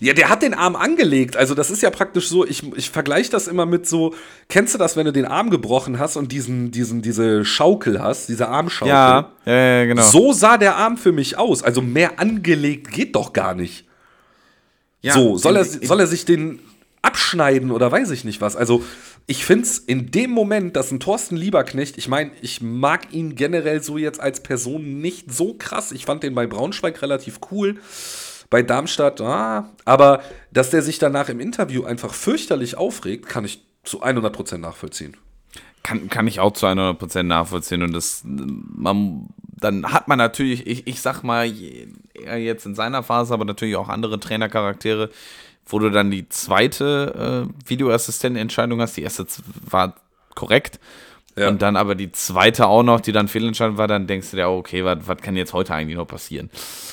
[0.00, 1.36] Ja, der hat den Arm angelegt.
[1.36, 4.14] Also, das ist ja praktisch so, ich, ich vergleiche das immer mit so,
[4.48, 8.28] kennst du das, wenn du den Arm gebrochen hast und diesen, diesen, diese Schaukel hast,
[8.28, 8.94] diese Armschaukel?
[8.94, 10.02] Ja, ja, ja, genau.
[10.02, 11.62] So sah der Arm für mich aus.
[11.62, 13.86] Also, mehr angelegt geht doch gar nicht.
[15.02, 16.60] Ja, so, soll er, soll er sich den
[17.02, 18.56] abschneiden oder weiß ich nicht was?
[18.56, 18.82] Also,
[19.26, 23.36] ich finde es in dem Moment, dass ein Thorsten Lieberknecht, ich meine, ich mag ihn
[23.36, 25.92] generell so jetzt als Person nicht so krass.
[25.92, 27.76] Ich fand den bei Braunschweig relativ cool
[28.54, 33.60] bei Darmstadt, ah, aber dass der sich danach im Interview einfach fürchterlich aufregt, kann ich
[33.82, 35.16] zu 100% nachvollziehen.
[35.82, 40.86] Kann, kann ich auch zu 100% nachvollziehen und das, man, dann hat man natürlich, ich,
[40.86, 45.10] ich sag mal, jetzt in seiner Phase, aber natürlich auch andere Trainercharaktere,
[45.66, 49.26] wo du dann die zweite äh, Videoassistentenentscheidung hast, die erste
[49.68, 49.96] war
[50.36, 50.78] korrekt,
[51.36, 51.48] ja.
[51.48, 54.48] Und dann aber die zweite auch noch, die dann fehlentscheidend war, dann denkst du dir,
[54.48, 56.48] okay, was kann jetzt heute eigentlich noch passieren?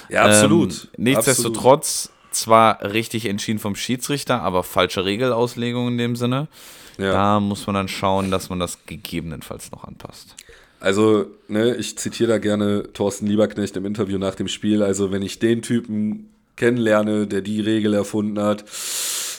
[0.09, 0.71] Ja, absolut.
[0.97, 2.35] Ähm, nichtsdestotrotz, absolut.
[2.35, 6.47] zwar richtig entschieden vom Schiedsrichter, aber falsche Regelauslegung in dem Sinne.
[6.97, 7.11] Ja.
[7.11, 10.35] Da muss man dann schauen, dass man das gegebenenfalls noch anpasst.
[10.79, 14.81] Also, ne, ich zitiere da gerne Thorsten Lieberknecht im Interview nach dem Spiel.
[14.81, 18.65] Also, wenn ich den Typen kennenlerne, der die Regel erfunden hat,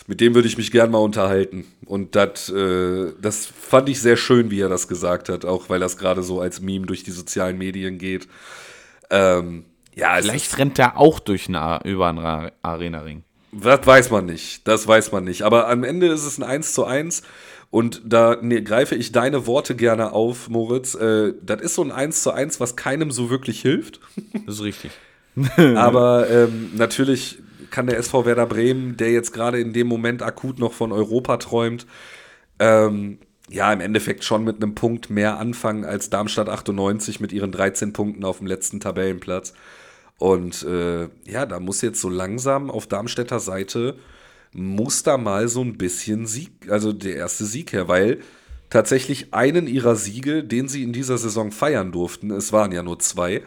[0.07, 1.67] mit dem würde ich mich gern mal unterhalten.
[1.87, 5.81] Und dat, äh, das fand ich sehr schön, wie er das gesagt hat, auch weil
[5.81, 8.29] das gerade so als Meme durch die sozialen Medien geht.
[9.11, 13.25] Ähm, ja, Vielleicht rennt er auch durch eine, über einen Arena-Ring.
[13.53, 14.67] Das weiß man nicht.
[14.67, 15.43] Das weiß man nicht.
[15.43, 17.23] Aber am Ende ist es ein 1 zu 1.
[17.71, 20.95] Und da ne, greife ich deine Worte gerne auf, Moritz.
[20.95, 24.01] Äh, das ist so ein 1 zu 1, was keinem so wirklich hilft.
[24.47, 24.91] Das ist richtig.
[25.77, 27.39] Aber ähm, natürlich
[27.73, 31.39] kann der SV Werder Bremen, der jetzt gerade in dem Moment akut noch von Europa
[31.39, 31.87] träumt,
[32.61, 37.51] ähm, ja, im Endeffekt schon mit einem Punkt mehr anfangen als Darmstadt 98 mit ihren
[37.51, 39.53] 13 Punkten auf dem letzten Tabellenplatz.
[40.19, 43.97] Und äh, ja, da muss jetzt so langsam auf Darmstädter Seite,
[44.53, 48.21] muss da mal so ein bisschen Sieg, also der erste Sieg her, weil
[48.71, 53.01] tatsächlich einen ihrer Siege, den sie in dieser Saison feiern durften, es waren ja nur
[53.01, 53.43] zwei,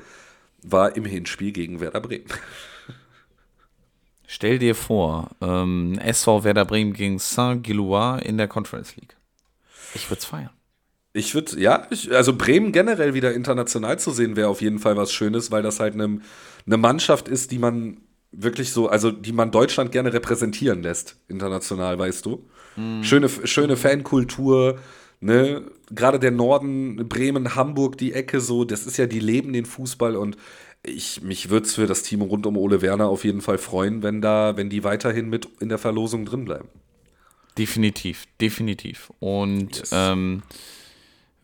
[0.62, 2.26] war im Hinspiel gegen Werder Bremen.
[4.36, 9.16] Stell dir vor, ähm, SV Werder Bremen gegen Saint-Gilloise in der Conference League.
[9.94, 10.50] Ich würde es feiern.
[11.14, 14.98] Ich würde, ja, ich, also Bremen generell wieder international zu sehen, wäre auf jeden Fall
[14.98, 16.20] was Schönes, weil das halt eine
[16.66, 18.02] ne Mannschaft ist, die man
[18.34, 22.46] wirklich so, also die man Deutschland gerne repräsentieren lässt, international, weißt du.
[22.76, 23.06] Mhm.
[23.06, 24.80] Schöne, schöne Fankultur,
[25.22, 25.62] ne?
[25.92, 30.18] Gerade der Norden, Bremen, Hamburg, die Ecke so, das ist ja, die leben den Fußball
[30.18, 30.36] und
[30.86, 34.04] ich, mich würde es für das Team rund um Ole Werner auf jeden Fall freuen,
[34.04, 36.70] wenn da, wenn die weiterhin mit in der Verlosung drin bleiben.
[37.58, 39.12] Definitiv, definitiv.
[39.20, 39.92] Und yes.
[39.94, 40.44] ähm,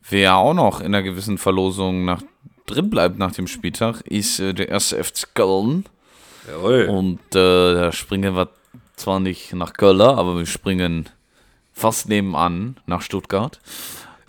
[0.09, 2.21] wer auch noch in einer gewissen Verlosung nach,
[2.65, 5.85] drin bleibt nach dem Spieltag, ist äh, der erste FC Köln.
[6.49, 6.85] Jawohl.
[6.85, 8.49] Und äh, da springen wir
[8.95, 11.09] zwar nicht nach Köln, aber wir springen
[11.71, 13.59] fast nebenan nach Stuttgart.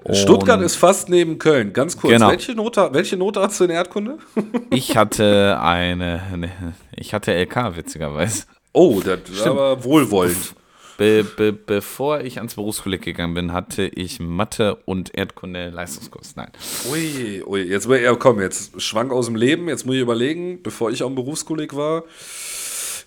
[0.04, 1.72] Und Stuttgart ist fast neben Köln.
[1.72, 2.12] Ganz kurz.
[2.12, 2.30] Genau.
[2.30, 4.18] Welche, Note, welche Note hast du in Erdkunde?
[4.70, 8.44] ich hatte eine, ne, ich hatte LK, witzigerweise.
[8.72, 10.54] Oh, das ist aber wohlwollend.
[10.98, 16.36] Be, be, bevor ich ans Berufskolleg gegangen bin, hatte ich Mathe und Erdkunde Leistungskurs.
[16.36, 16.50] Nein.
[16.90, 19.68] Ui, ui, jetzt ja, komm, jetzt schwank aus dem Leben.
[19.68, 22.04] Jetzt muss ich überlegen, bevor ich am Berufskolleg war.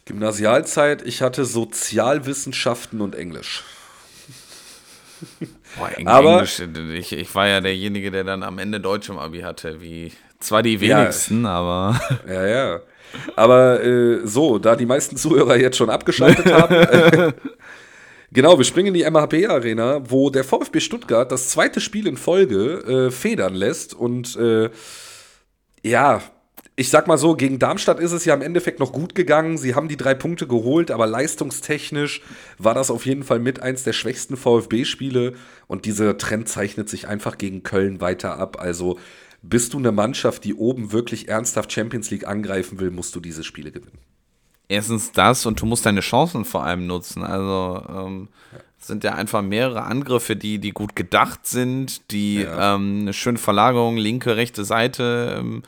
[0.06, 3.64] Gymnasialzeit, ich hatte Sozialwissenschaften und Englisch.
[5.78, 6.62] Boah, Eng aber Englisch,
[6.94, 10.64] ich, ich war ja derjenige, der dann am Ende Deutsch im Abi hatte, wie zwar
[10.64, 12.00] die wenigsten, ja, aber.
[12.28, 12.80] Ja, ja.
[13.36, 17.34] Aber äh, so, da die meisten Zuhörer jetzt schon abgeschaltet haben, äh,
[18.32, 23.08] genau, wir springen in die MHP-Arena, wo der VfB Stuttgart das zweite Spiel in Folge
[23.08, 24.70] äh, federn lässt und äh,
[25.84, 26.22] ja,
[26.78, 29.58] ich sag mal so, gegen Darmstadt ist es ja im Endeffekt noch gut gegangen.
[29.58, 32.22] Sie haben die drei Punkte geholt, aber leistungstechnisch
[32.58, 35.34] war das auf jeden Fall mit eins der schwächsten VfB-Spiele.
[35.68, 38.58] Und dieser Trend zeichnet sich einfach gegen Köln weiter ab.
[38.60, 39.00] Also
[39.42, 43.44] bist du eine Mannschaft, die oben wirklich ernsthaft Champions League angreifen will, musst du diese
[43.44, 44.00] Spiele gewinnen.
[44.68, 47.24] Erstens das und du musst deine Chancen vor allem nutzen.
[47.24, 48.60] Also ähm, ja.
[48.80, 52.76] sind ja einfach mehrere Angriffe, die, die gut gedacht sind, die ja.
[52.76, 55.38] ähm, eine schöne Verlagerung, linke, rechte Seite.
[55.40, 55.64] Ähm,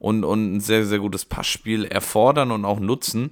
[0.00, 3.30] und, und ein sehr, sehr gutes Passspiel erfordern und auch nutzen.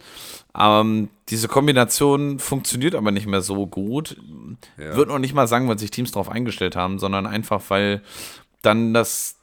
[0.56, 4.18] Ähm, diese Kombination funktioniert aber nicht mehr so gut.
[4.76, 4.94] Ja.
[4.94, 8.02] Würde noch nicht mal sagen, weil sich Teams darauf eingestellt haben, sondern einfach, weil
[8.60, 9.36] dann das,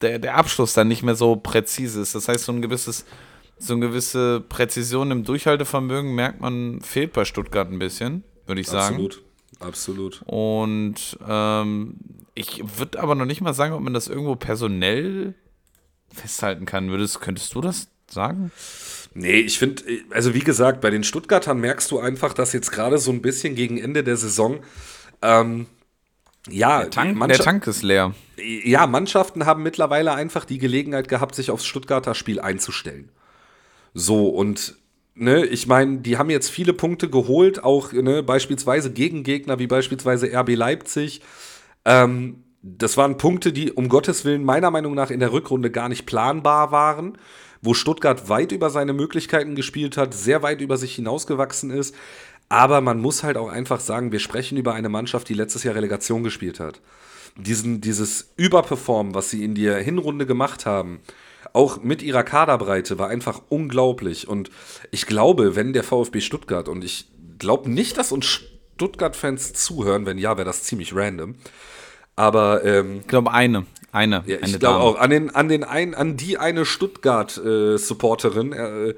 [0.00, 2.14] der, der Abschluss dann nicht mehr so präzise ist.
[2.14, 3.04] Das heißt, so ein gewisses,
[3.58, 8.66] so eine gewisse Präzision im Durchhaltevermögen merkt man, fehlt bei Stuttgart ein bisschen, würde ich
[8.66, 8.94] sagen.
[8.94, 9.22] Absolut.
[9.58, 10.22] Absolut.
[10.24, 11.96] Und ähm,
[12.34, 15.34] ich würde aber noch nicht mal sagen, ob man das irgendwo personell
[16.12, 16.90] festhalten kann.
[16.90, 18.50] Würdest, könntest du das sagen?
[19.14, 22.98] Nee, ich finde, also wie gesagt, bei den Stuttgartern merkst du einfach, dass jetzt gerade
[22.98, 24.60] so ein bisschen gegen Ende der Saison,
[25.22, 25.66] ähm,
[26.48, 28.14] ja, der Tank, der Tank ist leer.
[28.64, 33.10] Ja, Mannschaften haben mittlerweile einfach die Gelegenheit gehabt, sich aufs Stuttgarter Spiel einzustellen.
[33.92, 34.76] So, und
[35.14, 39.66] ne, ich meine, die haben jetzt viele Punkte geholt, auch ne, beispielsweise gegen Gegner wie
[39.66, 41.20] beispielsweise RB Leipzig.
[41.84, 45.88] Ähm, das waren Punkte, die um Gottes Willen meiner Meinung nach in der Rückrunde gar
[45.88, 47.16] nicht planbar waren,
[47.62, 51.94] wo Stuttgart weit über seine Möglichkeiten gespielt hat, sehr weit über sich hinausgewachsen ist.
[52.48, 55.74] Aber man muss halt auch einfach sagen, wir sprechen über eine Mannschaft, die letztes Jahr
[55.74, 56.80] Relegation gespielt hat.
[57.36, 61.00] Diesen, dieses Überperformen, was sie in der Hinrunde gemacht haben,
[61.52, 64.28] auch mit ihrer Kaderbreite, war einfach unglaublich.
[64.28, 64.50] Und
[64.90, 68.42] ich glaube, wenn der VfB Stuttgart, und ich glaube nicht, dass uns
[68.80, 71.36] Stuttgart-Fans zuhören, wenn ja, wäre das ziemlich random.
[72.16, 73.66] Aber ähm, ich glaube eine.
[73.92, 74.98] Eine, ja, ich glaube auch.
[74.98, 78.52] An, den, an, den ein, an die eine Stuttgart-Supporterin.
[78.52, 78.94] Äh,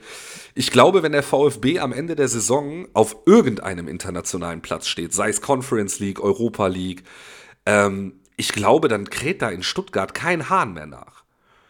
[0.55, 5.31] ich glaube, wenn der VfB am Ende der Saison auf irgendeinem internationalen Platz steht, sei
[5.31, 7.05] es Conference League, Europa League,
[7.65, 11.25] ähm, ich glaube, dann kräht da in Stuttgart kein Hahn mehr nach.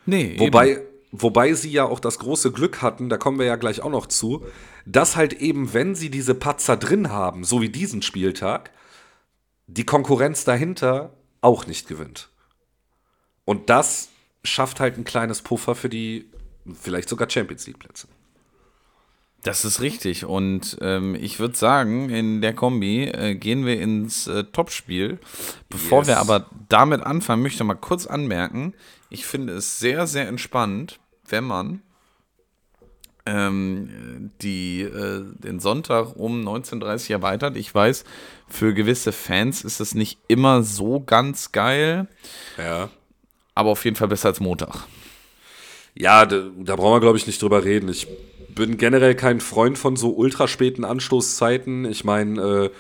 [0.05, 0.35] Nee.
[0.39, 0.81] Wobei,
[1.13, 4.07] wobei sie ja auch das große Glück hatten, da kommen wir ja gleich auch noch
[4.07, 4.45] zu,
[4.85, 8.71] dass halt eben, wenn sie diese Patzer drin haben, so wie diesen Spieltag,
[9.69, 12.31] die Konkurrenz dahinter auch nicht gewinnt.
[13.45, 14.09] Und das
[14.45, 16.31] schafft halt ein kleines Puffer für die
[16.81, 18.09] vielleicht sogar Champions League Plätze.
[19.43, 20.25] Das ist richtig.
[20.25, 25.19] Und ähm, ich würde sagen, in der Kombi äh, gehen wir ins äh, Topspiel.
[25.69, 26.09] Bevor yes.
[26.09, 28.73] wir aber damit anfangen, möchte ich mal kurz anmerken,
[29.11, 31.83] ich finde es sehr, sehr entspannt, wenn man
[33.27, 37.57] ähm, die, äh, den Sonntag um 19.30 Uhr erweitert.
[37.57, 38.05] Ich weiß,
[38.49, 42.09] für gewisse Fans ist es nicht immer so ganz geil.
[42.59, 42.91] Ja.
[43.55, 44.87] Aber auf jeden Fall besser als Montag.
[45.95, 47.89] Ja, da, da brauchen wir, glaube ich, nicht drüber reden.
[47.89, 48.09] Ich
[48.55, 51.85] bin generell kein Freund von so ultraspäten Anstoßzeiten.
[51.85, 52.71] Ich meine, äh,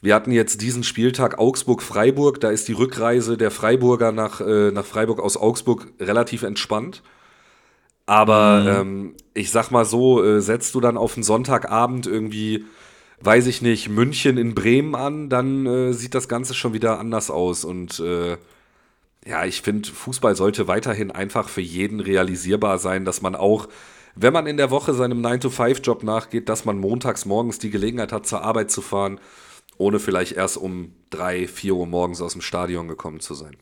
[0.00, 2.40] wir hatten jetzt diesen Spieltag Augsburg-Freiburg.
[2.40, 7.02] Da ist die Rückreise der Freiburger nach, äh, nach Freiburg aus Augsburg relativ entspannt.
[8.06, 8.68] Aber mhm.
[8.68, 12.64] ähm, ich sag mal so, äh, setzt du dann auf einen Sonntagabend irgendwie,
[13.20, 17.30] weiß ich nicht, München in Bremen an, dann äh, sieht das Ganze schon wieder anders
[17.30, 17.64] aus.
[17.64, 18.36] Und äh,
[19.24, 23.68] ja, ich finde, Fußball sollte weiterhin einfach für jeden realisierbar sein, dass man auch,
[24.16, 28.26] wenn man in der Woche seinem 9-to-5-Job nachgeht, dass man montags morgens die Gelegenheit hat,
[28.26, 29.20] zur Arbeit zu fahren,
[29.78, 33.56] ohne vielleicht erst um 3, 4 Uhr morgens aus dem Stadion gekommen zu sein.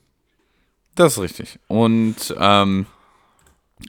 [0.95, 1.59] Das ist richtig.
[1.69, 2.87] Und ähm,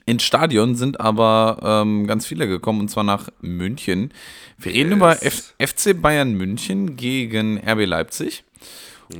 [0.06, 4.12] ins Stadion sind aber ähm, ganz viele gekommen, und zwar nach München.
[4.58, 4.96] Wir reden yes.
[4.96, 8.44] über F FC Bayern München gegen RB Leipzig.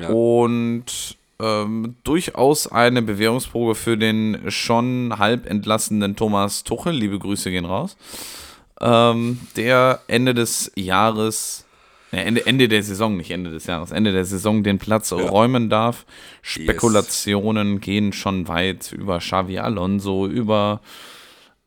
[0.00, 0.08] Ja.
[0.08, 6.92] Und ähm, durchaus eine Bewährungsprobe für den schon halb entlassenen Thomas Tuchel.
[6.92, 7.96] Liebe Grüße gehen raus.
[8.80, 11.61] Ähm, der Ende des Jahres
[12.12, 15.16] Ende, Ende der Saison, nicht Ende des Jahres, Ende der Saison den Platz ja.
[15.16, 16.04] räumen darf.
[16.42, 17.80] Spekulationen yes.
[17.80, 20.82] gehen schon weit über Xavi Alonso, über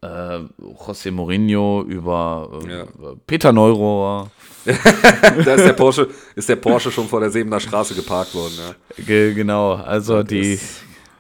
[0.02, 2.86] äh, José Mourinho, über äh, ja.
[3.26, 4.30] Peter Neurohr.
[4.66, 8.54] da ist der, Porsche, ist der Porsche schon vor der Sebener Straße geparkt worden.
[8.58, 9.04] Ja.
[9.04, 10.60] Ge genau, also das die,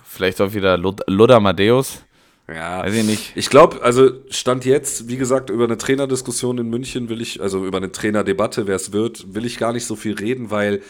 [0.03, 2.04] vielleicht auch wieder Ludder Madeus.
[2.47, 3.31] Ja, weiß ich nicht.
[3.35, 7.65] Ich glaube, also Stand jetzt, wie gesagt, über eine Trainerdiskussion in München will ich, also
[7.65, 10.81] über eine Trainerdebatte, wer es wird, will ich gar nicht so viel reden, weil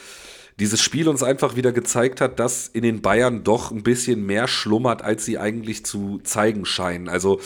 [0.60, 4.48] dieses Spiel uns einfach wieder gezeigt hat, dass in den Bayern doch ein bisschen mehr
[4.48, 7.10] schlummert, als sie eigentlich zu zeigen scheinen.
[7.10, 7.40] Also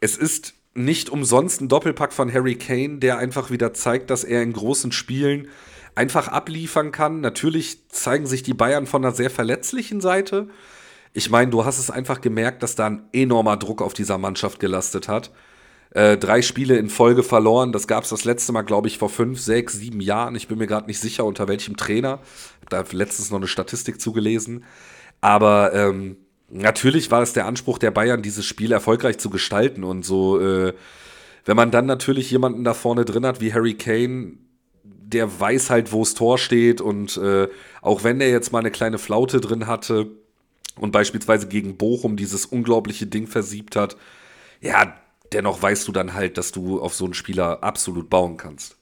[0.00, 4.42] es ist nicht umsonst ein Doppelpack von Harry Kane, der einfach wieder zeigt, dass er
[4.42, 5.48] in großen Spielen
[5.96, 7.20] einfach abliefern kann.
[7.20, 10.48] Natürlich zeigen sich die Bayern von einer sehr verletzlichen Seite.
[11.12, 14.60] Ich meine, du hast es einfach gemerkt, dass da ein enormer Druck auf dieser Mannschaft
[14.60, 15.30] gelastet hat.
[15.90, 17.72] Äh, drei Spiele in Folge verloren.
[17.72, 20.34] Das gab es das letzte Mal, glaube ich, vor fünf, sechs, sieben Jahren.
[20.34, 22.20] Ich bin mir gerade nicht sicher, unter welchem Trainer.
[22.22, 24.64] Ich habe da letztens noch eine Statistik zugelesen.
[25.22, 26.18] Aber ähm,
[26.50, 29.82] natürlich war es der Anspruch der Bayern, dieses Spiel erfolgreich zu gestalten.
[29.82, 30.74] Und so, äh,
[31.46, 34.34] wenn man dann natürlich jemanden da vorne drin hat wie Harry Kane,
[34.84, 36.82] der weiß halt, wo das Tor steht.
[36.82, 37.48] Und äh,
[37.80, 40.10] auch wenn der jetzt mal eine kleine Flaute drin hatte,
[40.78, 43.96] und beispielsweise gegen Bochum dieses unglaubliche Ding versiebt hat,
[44.60, 44.94] ja,
[45.32, 48.76] dennoch weißt du dann halt, dass du auf so einen Spieler absolut bauen kannst.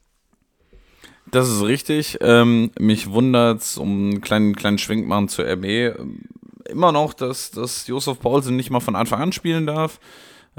[1.31, 2.19] Das ist richtig.
[2.21, 6.21] Ähm, mich wundert es, um einen kleinen, kleinen Schwenk machen zur RB, ähm,
[6.69, 9.99] immer noch, dass, dass Josef Paulsen nicht mal von Anfang an spielen darf.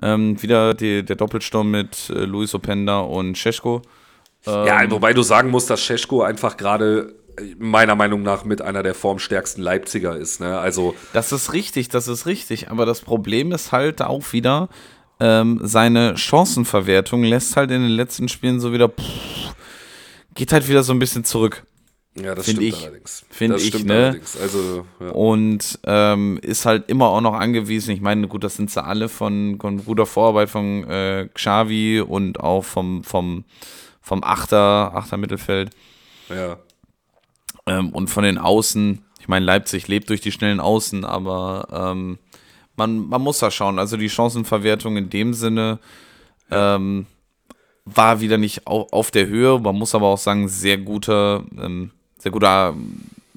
[0.01, 3.81] Ähm, wieder die, der Doppelsturm mit äh, Luis Openda und Scheschko.
[4.45, 7.15] ja, ähm, wobei du sagen musst, dass Scheschko einfach gerade
[7.57, 10.39] meiner Meinung nach mit einer der formstärksten Leipziger ist.
[10.39, 10.57] Ne?
[10.57, 12.69] Also das ist richtig, das ist richtig.
[12.69, 14.69] Aber das Problem ist halt auch wieder,
[15.19, 19.53] ähm, seine Chancenverwertung lässt halt in den letzten Spielen so wieder, pff,
[20.35, 21.63] geht halt wieder so ein bisschen zurück.
[22.15, 23.25] Ja, das stimmt ich, allerdings.
[23.29, 24.19] Finde ich, ne?
[24.41, 25.09] Also, ja.
[25.09, 27.91] Und ähm, ist halt immer auch noch angewiesen.
[27.91, 32.39] Ich meine, gut, das sind sie alle von, von guter Vorarbeit von äh, Xavi und
[32.39, 33.43] auch vom, vom,
[34.01, 35.69] vom Achter, Achter Mittelfeld.
[36.29, 36.57] Ja.
[37.67, 42.17] Ähm, und von den Außen, ich meine, Leipzig lebt durch die schnellen Außen, aber ähm,
[42.75, 43.79] man, man muss da schauen.
[43.79, 45.79] Also die Chancenverwertung in dem Sinne
[46.49, 47.07] ähm,
[47.85, 49.59] war wieder nicht auf, auf, der Höhe.
[49.59, 52.75] Man muss aber auch sagen, sehr guter, ähm, sehr guter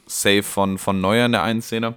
[0.07, 1.95] Save von, von Neuer in der einen Szene.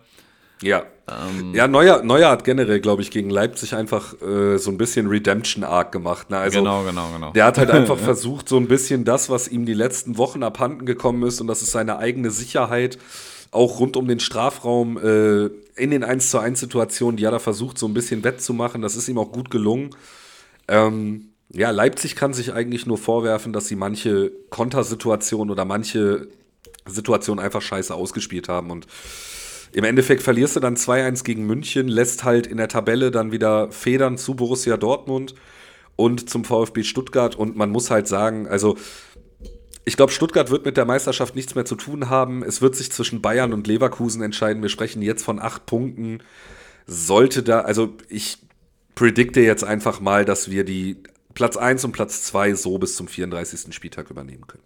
[0.62, 0.84] Ja.
[1.06, 5.08] Ähm, ja, Neuer, Neuer hat generell, glaube ich, gegen Leipzig einfach äh, so ein bisschen
[5.08, 6.30] Redemption-Arc gemacht.
[6.30, 6.38] Ne?
[6.38, 7.32] Also, genau, genau, genau.
[7.32, 10.86] Der hat halt einfach versucht, so ein bisschen das, was ihm die letzten Wochen abhanden
[10.86, 12.98] gekommen ist, und das ist seine eigene Sicherheit,
[13.52, 17.40] auch rund um den Strafraum äh, in den 1 zu 1 Situationen, die hat er
[17.40, 18.82] versucht, so ein bisschen wettzumachen.
[18.82, 19.90] Das ist ihm auch gut gelungen.
[20.68, 26.30] Ähm, ja, Leipzig kann sich eigentlich nur vorwerfen, dass sie manche Kontersituationen oder manche
[26.86, 28.88] Situationen einfach scheiße ausgespielt haben und
[29.74, 33.72] im Endeffekt verlierst du dann 2-1 gegen München, lässt halt in der Tabelle dann wieder
[33.72, 35.34] Federn zu Borussia Dortmund
[35.96, 37.36] und zum VfB Stuttgart.
[37.36, 38.78] Und man muss halt sagen, also
[39.86, 42.44] ich glaube, Stuttgart wird mit der Meisterschaft nichts mehr zu tun haben.
[42.44, 44.62] Es wird sich zwischen Bayern und Leverkusen entscheiden.
[44.62, 46.20] Wir sprechen jetzt von acht Punkten.
[46.86, 48.38] Sollte da, also ich
[48.96, 50.98] predikte jetzt einfach mal, dass wir die
[51.34, 53.74] Platz 1 und Platz 2 so bis zum 34.
[53.74, 54.64] Spieltag übernehmen können.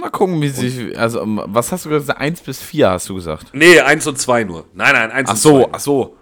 [0.00, 0.96] Mal gucken, wie sich.
[0.96, 2.20] Also, ähm, was hast du gesagt?
[2.20, 3.48] 1 bis 4 hast du gesagt?
[3.52, 4.64] Nee, 1 und 2 nur.
[4.72, 5.48] Nein, nein, 1 ach und 2.
[5.50, 6.16] Ach so, ach so.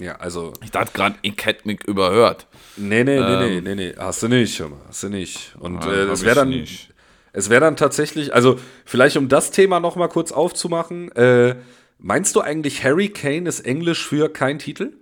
[0.00, 0.52] Ja, also.
[0.64, 2.48] Ich dachte gerade, ich hätte mich überhört.
[2.76, 3.94] Nee, nee, ähm, nee, nee, nee, nee.
[3.96, 4.80] Hast du nicht, hör mal.
[4.88, 5.54] Hast du nicht.
[5.60, 6.48] Und äh, es wäre dann.
[6.48, 6.90] Nicht.
[7.32, 11.56] Es wäre dann tatsächlich, also vielleicht um das Thema noch mal kurz aufzumachen, äh,
[11.98, 14.94] meinst du eigentlich Harry Kane ist Englisch für kein Titel?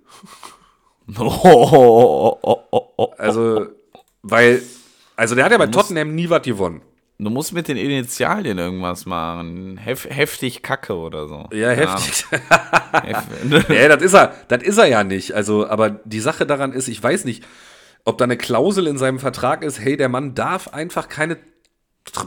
[3.18, 3.68] also,
[4.22, 4.62] weil,
[5.14, 6.82] also der hat ja bei Tottenham nie was gewonnen.
[7.24, 9.78] Du musst mit den Initialien irgendwas machen.
[9.78, 11.48] Hef, heftig Kacke oder so.
[11.52, 12.24] Ja, heftig.
[12.30, 15.32] ja, das ist er, das ist er ja nicht.
[15.32, 17.44] Also, aber die Sache daran ist, ich weiß nicht,
[18.04, 21.38] ob da eine Klausel in seinem Vertrag ist, hey, der Mann darf einfach keine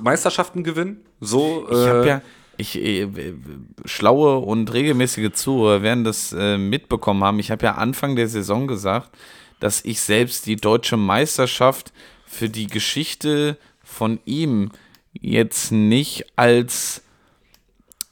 [0.02, 1.06] Meisterschaften gewinnen.
[1.20, 2.22] So, ich habe äh, ja,
[2.58, 3.08] ich, äh,
[3.86, 7.40] schlaue und regelmäßige Zuhörer werden das äh, mitbekommen haben.
[7.40, 9.12] Ich habe ja Anfang der Saison gesagt,
[9.60, 11.94] dass ich selbst die deutsche Meisterschaft
[12.26, 14.72] für die Geschichte von ihm
[15.22, 17.02] jetzt nicht als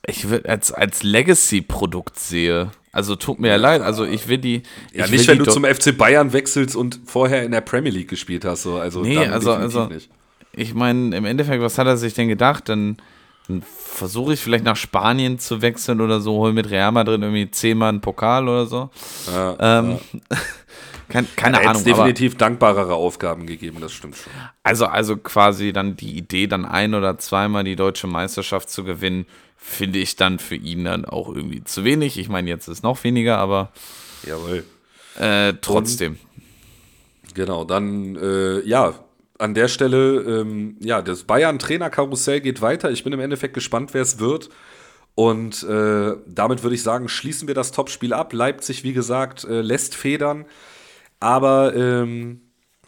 [0.07, 2.71] ich will als, als Legacy-Produkt sehe.
[2.91, 4.63] Also tut mir ja leid, also ich will die.
[4.93, 8.45] Ja, nicht, wenn du zum FC Bayern wechselst und vorher in der Premier League gespielt
[8.45, 8.63] hast.
[8.63, 8.77] So.
[8.77, 10.09] Also, nee, also, also nicht.
[10.53, 12.69] ich meine, im Endeffekt, was hat er sich denn gedacht?
[12.69, 12.95] Dann,
[13.49, 17.51] dann versuche ich vielleicht nach Spanien zu wechseln oder so, hol mit Real Madrid irgendwie
[17.51, 18.89] zehnmal einen Pokal oder so.
[19.29, 19.99] Ja, ähm,
[20.31, 20.37] ja.
[21.09, 21.75] Kein, keine Ahnung.
[21.75, 24.33] Es definitiv dankbarere Aufgaben gegeben, das stimmt schon.
[24.63, 29.25] Also, also quasi dann die Idee, dann ein oder zweimal die deutsche Meisterschaft zu gewinnen,
[29.57, 32.17] finde ich dann für ihn dann auch irgendwie zu wenig.
[32.17, 33.71] Ich meine, jetzt ist noch weniger, aber
[34.25, 34.63] Jawohl.
[35.19, 36.17] Äh, trotzdem.
[37.27, 38.93] Und, genau, dann, äh, ja,
[39.37, 42.91] an der Stelle, ähm, ja, das Bayern-Trainer-Karussell geht weiter.
[42.91, 44.49] Ich bin im Endeffekt gespannt, wer es wird.
[45.13, 48.33] Und äh, damit würde ich sagen, schließen wir das Topspiel ab.
[48.33, 50.45] Leipzig, wie gesagt, äh, lässt federn.
[51.19, 52.41] Aber ähm,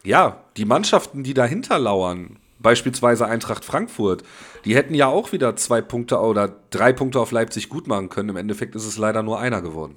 [0.03, 4.23] ja, die Mannschaften, die dahinter lauern, beispielsweise Eintracht Frankfurt,
[4.65, 8.29] die hätten ja auch wieder zwei Punkte oder drei Punkte auf Leipzig gut machen können.
[8.29, 9.95] Im Endeffekt ist es leider nur einer geworden.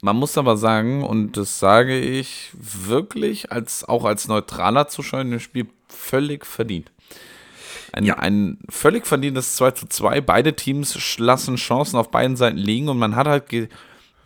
[0.00, 5.32] Man muss aber sagen, und das sage ich wirklich, als, auch als neutraler Zuschauer in
[5.32, 6.92] dem Spiel, völlig verdient.
[7.92, 8.18] Ein, ja.
[8.18, 10.20] ein völlig verdientes 2 zu 2.
[10.20, 13.46] Beide Teams lassen Chancen auf beiden Seiten liegen und man hat halt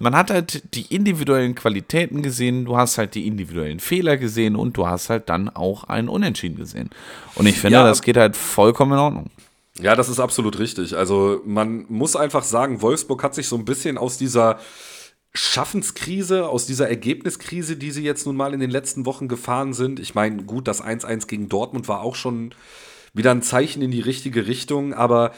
[0.03, 4.77] man hat halt die individuellen Qualitäten gesehen, du hast halt die individuellen Fehler gesehen und
[4.77, 6.91] du hast halt dann auch einen Unentschieden gesehen.
[7.37, 7.87] Und ich finde, ja.
[7.87, 9.31] das geht halt vollkommen in Ordnung.
[9.81, 10.97] Ja, das ist absolut richtig.
[10.97, 14.59] Also man muss einfach sagen, Wolfsburg hat sich so ein bisschen aus dieser
[15.35, 20.01] Schaffenskrise, aus dieser Ergebniskrise, die sie jetzt nun mal in den letzten Wochen gefahren sind.
[20.01, 22.55] Ich meine, gut, das 1-1 gegen Dortmund war auch schon
[23.15, 25.33] wieder ein Zeichen in die richtige Richtung, aber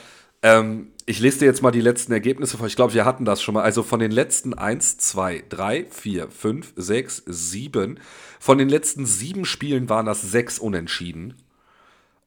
[0.45, 2.67] ähm, ich lese dir jetzt mal die letzten Ergebnisse vor.
[2.67, 3.63] Ich glaube, wir hatten das schon mal.
[3.63, 7.99] Also von den letzten 1, 2, 3, 4, 5, 6, 7.
[8.39, 11.35] Von den letzten sieben Spielen waren das sechs Unentschieden.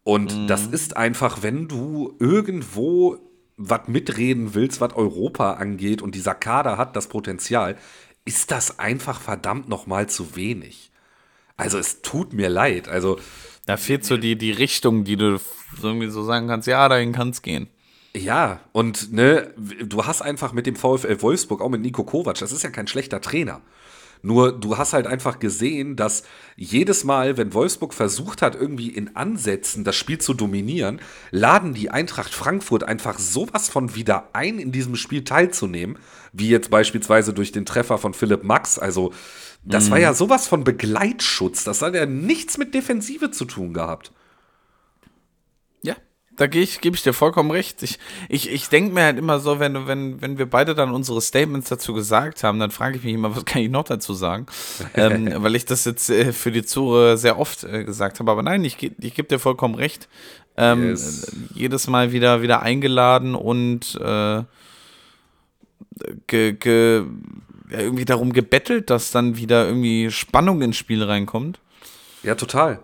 [0.04, 0.48] Und mhm.
[0.48, 3.20] das ist einfach, wenn du irgendwo
[3.56, 7.76] was mitreden willst, was Europa angeht und dieser Kader hat das Potenzial,
[8.26, 10.92] ist das einfach verdammt nochmal zu wenig.
[11.56, 12.88] Also es tut mir leid.
[12.88, 13.20] Also
[13.68, 15.40] da fehlt so die, die Richtung, die du
[15.84, 17.68] irgendwie so sagen kannst, ja, dahin kann es gehen.
[18.18, 22.52] Ja, und ne, du hast einfach mit dem VfL Wolfsburg, auch mit Nico Kovac, das
[22.52, 23.62] ist ja kein schlechter Trainer.
[24.24, 26.24] Nur du hast halt einfach gesehen, dass
[26.56, 31.00] jedes Mal, wenn Wolfsburg versucht hat, irgendwie in Ansätzen das Spiel zu dominieren,
[31.30, 36.00] laden die Eintracht Frankfurt einfach sowas von wieder ein, in diesem Spiel teilzunehmen,
[36.34, 38.80] wie jetzt beispielsweise durch den Treffer von Philipp Max.
[38.80, 39.14] Also,
[39.64, 39.92] das mhm.
[39.92, 41.64] war ja sowas von Begleitschutz.
[41.64, 44.12] Das hat ja nichts mit Defensive zu tun gehabt
[46.38, 47.82] da gebe ich, geb ich dir vollkommen recht.
[47.82, 47.98] Ich,
[48.30, 51.68] ich, ich denke mir halt immer so, wenn, wenn, wenn wir beide dann unsere Statements
[51.68, 54.46] dazu gesagt haben, dann frage ich mich immer, was kann ich noch dazu sagen?
[54.94, 58.32] ähm, weil ich das jetzt äh, für die Zure sehr oft äh, gesagt habe.
[58.32, 60.08] Aber nein, ich, ich gebe dir vollkommen recht.
[60.56, 61.36] Ähm, yes.
[61.56, 64.44] Jedes Mal wieder, wieder eingeladen und äh,
[66.28, 67.04] ge, ge,
[67.72, 71.60] ja, irgendwie darum gebettelt, dass dann wieder irgendwie Spannung ins Spiel reinkommt.
[72.22, 72.80] Ja, total.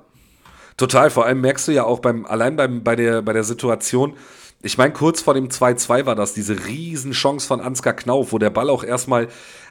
[0.77, 4.15] Total, vor allem merkst du ja auch beim, allein beim, bei, der, bei der Situation,
[4.61, 8.49] ich meine, kurz vor dem 2-2 war das, diese Riesenchance von Ansgar Knauf, wo der
[8.49, 9.27] Ball auch erstmal,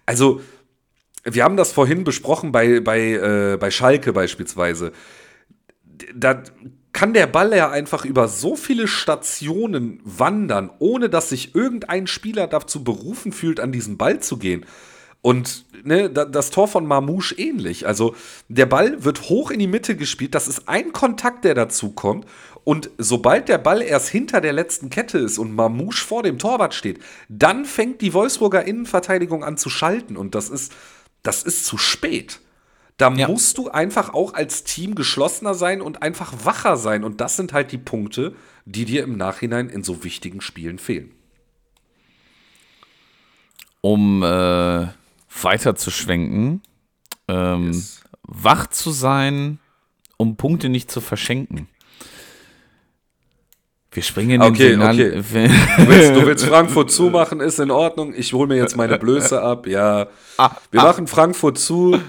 [0.07, 0.41] also
[1.25, 4.93] wir haben das vorhin besprochen bei, bei, äh, bei Schalke beispielsweise.
[6.15, 6.43] Da
[6.93, 12.47] kann der Ball ja einfach über so viele Stationen wandern, ohne dass sich irgendein Spieler
[12.47, 14.67] dazu berufen fühlt, an diesen Ball zu gehen.
[15.23, 17.87] Und ne, das Tor von Marmouche ähnlich.
[17.87, 18.15] Also
[18.49, 20.35] der Ball wird hoch in die Mitte gespielt.
[20.35, 22.27] Das ist ein Kontakt, der dazu kommt.
[22.65, 26.75] Und sobald der Ball erst hinter der letzten Kette ist und Mamouche vor dem Torwart
[26.75, 30.17] steht, dann fängt die Wolfsburger Innenverteidigung an zu schalten.
[30.17, 30.73] Und das ist,
[31.23, 32.41] das ist zu spät.
[32.97, 33.29] Da ja.
[33.29, 37.05] musst du einfach auch als Team geschlossener sein und einfach wacher sein.
[37.05, 41.13] Und das sind halt die Punkte, die dir im Nachhinein in so wichtigen Spielen fehlen.
[43.81, 44.87] Um äh,
[45.41, 46.63] weiter zu schwenken,
[47.29, 48.03] ähm, yes.
[48.23, 49.59] wach zu sein,
[50.17, 51.69] um Punkte nicht zu verschenken.
[53.91, 55.11] Wir springen in okay, Signal okay.
[55.77, 58.15] Du willst, du willst, Frankfurt zumachen, ist in Ordnung.
[58.15, 59.67] Ich hole mir jetzt meine Blöße ab.
[59.67, 60.09] Ja,
[60.39, 60.85] ah, wir ah.
[60.85, 62.01] machen Frankfurt zu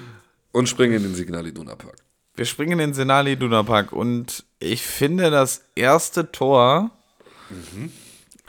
[0.53, 1.97] und springen in den Signal Iduna Park.
[2.35, 6.91] Wir springen in den Signal Iduna Park und ich finde das erste Tor
[7.49, 7.91] mhm.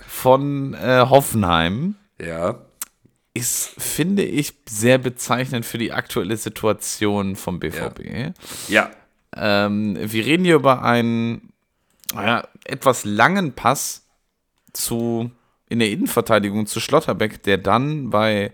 [0.07, 1.97] von äh, Hoffenheim.
[2.21, 2.61] Ja
[3.35, 8.33] ist, finde ich, sehr bezeichnend für die aktuelle Situation vom BVB.
[8.69, 8.91] Ja.
[9.37, 11.53] Ähm, wir reden hier über einen
[12.15, 14.07] ja, etwas langen Pass
[14.73, 15.31] zu
[15.69, 18.53] in der Innenverteidigung zu Schlotterbeck, der dann bei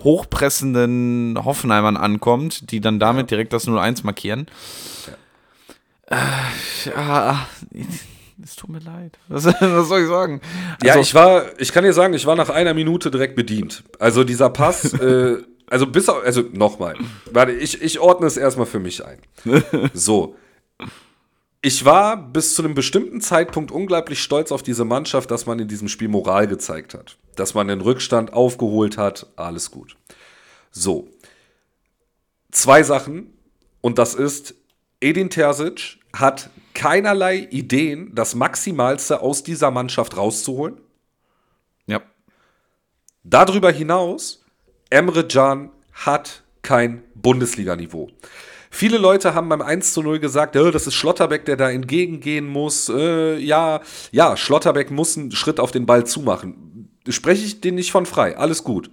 [0.00, 4.46] hochpressenden Hoffenheimern ankommt, die dann damit direkt das 0-1 markieren.
[6.10, 6.16] Ja.
[6.16, 7.48] Äh, ja,
[8.42, 9.18] es tut mir leid.
[9.28, 10.40] Was, was soll ich sagen?
[10.80, 13.84] Also, ja, ich war, ich kann dir sagen, ich war nach einer Minute direkt bedient.
[13.98, 16.96] Also dieser Pass, äh, also bis auf, also nochmal.
[17.30, 19.18] Warte, ich, ich ordne es erstmal für mich ein.
[19.94, 20.36] So.
[21.60, 25.66] Ich war bis zu einem bestimmten Zeitpunkt unglaublich stolz auf diese Mannschaft, dass man in
[25.66, 27.16] diesem Spiel Moral gezeigt hat.
[27.34, 29.26] Dass man den Rückstand aufgeholt hat.
[29.34, 29.96] Alles gut.
[30.70, 31.08] So.
[32.52, 33.34] Zwei Sachen.
[33.80, 34.54] Und das ist,
[35.00, 40.80] Edin Terzic hat keinerlei Ideen, das Maximalste aus dieser Mannschaft rauszuholen.
[41.86, 42.02] Ja.
[43.24, 44.44] Darüber hinaus,
[44.90, 48.08] Emre Can hat kein Bundesliga-Niveau.
[48.70, 52.46] Viele Leute haben beim 1 zu 0 gesagt, oh, das ist Schlotterbeck, der da entgegengehen
[52.46, 52.88] muss.
[52.88, 53.80] Äh, ja,
[54.12, 56.90] ja, Schlotterbeck muss einen Schritt auf den Ball zumachen.
[57.08, 58.90] Spreche ich den nicht von frei, alles gut.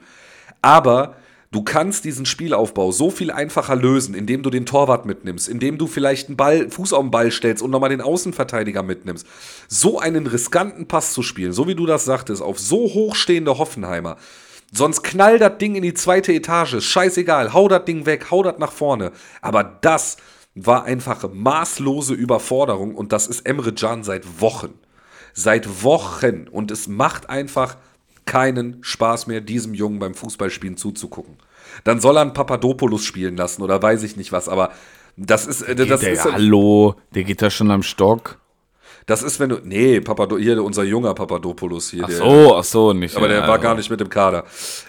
[0.62, 1.18] Aber
[1.56, 5.88] Du kannst diesen Spielaufbau so viel einfacher lösen, indem du den Torwart mitnimmst, indem du
[5.88, 9.26] vielleicht einen Ball, Fuß auf den Ball stellst und nochmal den Außenverteidiger mitnimmst.
[9.70, 14.18] So einen riskanten Pass zu spielen, so wie du das sagtest, auf so hochstehende Hoffenheimer.
[14.74, 16.84] Sonst knall das Ding in die zweite Etage.
[16.84, 19.14] Scheißegal, hau das Ding weg, hau das nach vorne.
[19.42, 20.18] Aber das
[20.56, 24.74] war einfach maßlose Überforderung und das ist Emre Can seit Wochen.
[25.34, 26.50] Seit Wochen.
[26.50, 27.78] Und es macht einfach
[28.26, 31.38] keinen Spaß mehr, diesem Jungen beim Fußballspielen zuzugucken.
[31.84, 34.72] Dann soll er einen Papadopoulos spielen lassen oder weiß ich nicht was, aber
[35.18, 35.62] das ist.
[35.62, 38.40] Äh, das der, ist hallo, der geht da schon am Stock.
[39.06, 39.60] Das ist, wenn du.
[39.64, 42.06] Nee, Papado, hier unser junger Papadopoulos hier.
[42.06, 43.16] Ach so, ach so, nicht.
[43.16, 44.46] Aber der ja, war gar nicht mit im Kader.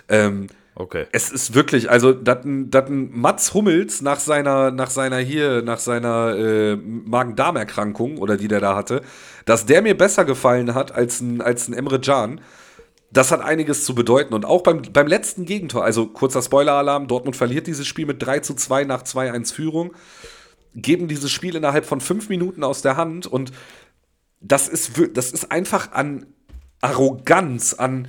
[0.08, 1.06] Ähm, okay.
[1.12, 6.34] Es ist wirklich, also, dass ein Mats Hummels nach seiner, nach seiner hier, nach seiner
[6.34, 9.02] äh, Magen-Darm-Erkrankung oder die der da hatte,
[9.44, 12.40] dass der mir besser gefallen hat als ein, als ein Emre Can
[13.10, 14.34] das hat einiges zu bedeuten.
[14.34, 18.40] Und auch beim, beim letzten Gegentor, also kurzer Spoiler-Alarm, Dortmund verliert dieses Spiel mit 3
[18.40, 19.92] zu 2 nach 2-1 Führung,
[20.74, 23.52] geben dieses Spiel innerhalb von fünf Minuten aus der Hand und
[24.40, 26.26] das ist, das ist einfach an
[26.82, 28.08] Arroganz, an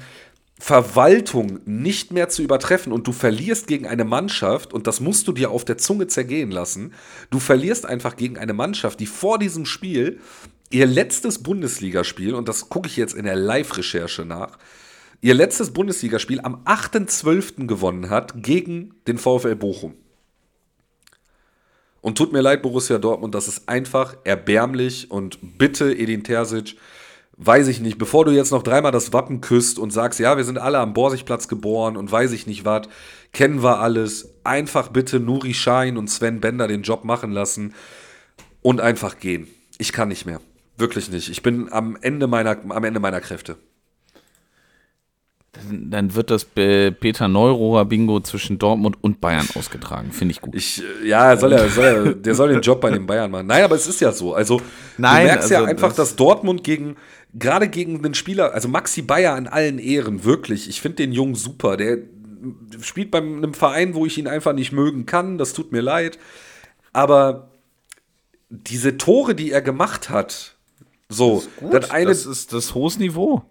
[0.59, 5.31] Verwaltung nicht mehr zu übertreffen und du verlierst gegen eine Mannschaft, und das musst du
[5.31, 6.93] dir auf der Zunge zergehen lassen,
[7.29, 10.19] du verlierst einfach gegen eine Mannschaft, die vor diesem Spiel
[10.69, 14.57] ihr letztes Bundesligaspiel, und das gucke ich jetzt in der Live-Recherche nach,
[15.21, 17.67] ihr letztes Bundesligaspiel am 8.12.
[17.67, 19.95] gewonnen hat gegen den VfL Bochum.
[22.01, 26.77] Und tut mir leid, Borussia Dortmund, das ist einfach erbärmlich und bitte, Edin Terzic,
[27.37, 30.43] weiß ich nicht, bevor du jetzt noch dreimal das Wappen küsst und sagst, ja, wir
[30.43, 32.87] sind alle am Borsigplatz geboren und weiß ich nicht was,
[33.31, 37.73] kennen wir alles, einfach bitte Nuri Schein und Sven Bender den Job machen lassen
[38.61, 39.47] und einfach gehen.
[39.77, 40.41] Ich kann nicht mehr.
[40.77, 41.29] Wirklich nicht.
[41.29, 43.57] Ich bin am Ende meiner, am Ende meiner Kräfte.
[45.71, 50.11] Dann wird das Peter Neurohrer Bingo zwischen Dortmund und Bayern ausgetragen.
[50.11, 50.55] Finde ich gut.
[50.55, 53.47] Ich, ja, soll er, soll er, der soll den Job bei den Bayern machen.
[53.47, 54.33] Nein, aber es ist ja so.
[54.33, 54.61] Also,
[54.97, 56.95] Nein, du merkst also, ja einfach, das dass Dortmund gegen,
[57.33, 60.69] gerade gegen den Spieler, also Maxi Bayer in allen Ehren, wirklich.
[60.69, 61.77] Ich finde den Jungen super.
[61.77, 61.97] Der
[62.81, 65.37] spielt bei einem Verein, wo ich ihn einfach nicht mögen kann.
[65.37, 66.19] Das tut mir leid.
[66.93, 67.49] Aber
[68.49, 70.55] diese Tore, die er gemacht hat,
[71.09, 72.07] so, das, das eine.
[72.07, 73.43] Das ist das hohes Niveau.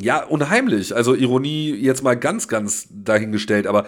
[0.00, 0.94] Ja, unheimlich.
[0.94, 3.86] Also Ironie jetzt mal ganz, ganz dahingestellt, aber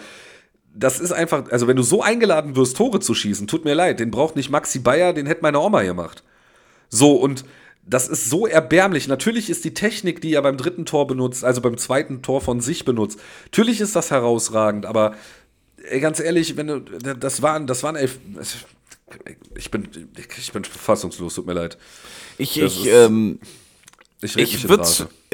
[0.73, 3.99] das ist einfach, also wenn du so eingeladen wirst, Tore zu schießen, tut mir leid,
[3.99, 6.23] den braucht nicht Maxi Bayer, den hätte meine Oma gemacht.
[6.89, 7.45] So, und
[7.85, 9.07] das ist so erbärmlich.
[9.07, 12.61] Natürlich ist die Technik, die er beim dritten Tor benutzt, also beim zweiten Tor von
[12.61, 15.15] sich benutzt, natürlich ist das herausragend, aber
[15.83, 18.19] ey, ganz ehrlich, wenn du, das waren, das waren elf,
[19.55, 19.87] ich bin,
[20.37, 21.77] ich bin fassungslos, tut mir leid.
[22.37, 23.39] Ich, ich, ähm,
[24.21, 24.85] ich, ich würde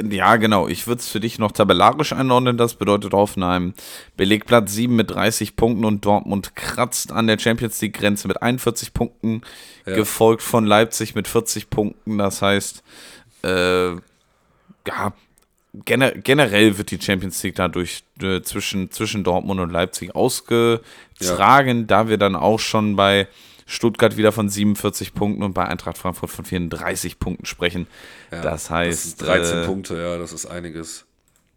[0.02, 2.58] ja genau, ich würde es für dich noch tabellarisch einordnen.
[2.58, 3.74] Das bedeutet Hoffenheim
[4.16, 8.42] belegt Platz 7 mit 30 Punkten und Dortmund kratzt an der Champions League Grenze mit
[8.42, 9.42] 41 Punkten,
[9.86, 9.96] ja.
[9.96, 12.18] gefolgt von Leipzig mit 40 Punkten.
[12.18, 12.84] Das heißt,
[13.44, 15.14] äh, ja,
[15.86, 21.86] gener generell wird die Champions League dadurch äh, zwischen, zwischen Dortmund und Leipzig ausgetragen, ja.
[21.86, 23.28] da wir dann auch schon bei
[23.68, 27.86] Stuttgart wieder von 47 Punkten und bei Eintracht Frankfurt von 34 Punkten sprechen.
[28.32, 29.22] Ja, das heißt.
[29.22, 31.06] Das 13 äh, Punkte, ja, das ist einiges.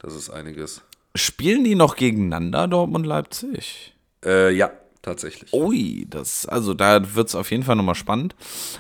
[0.00, 0.82] Das ist einiges.
[1.14, 3.94] Spielen die noch gegeneinander, Dortmund Leipzig?
[4.24, 5.52] Äh, ja, tatsächlich.
[5.52, 8.34] Ui, das, also da wird es auf jeden Fall nochmal spannend.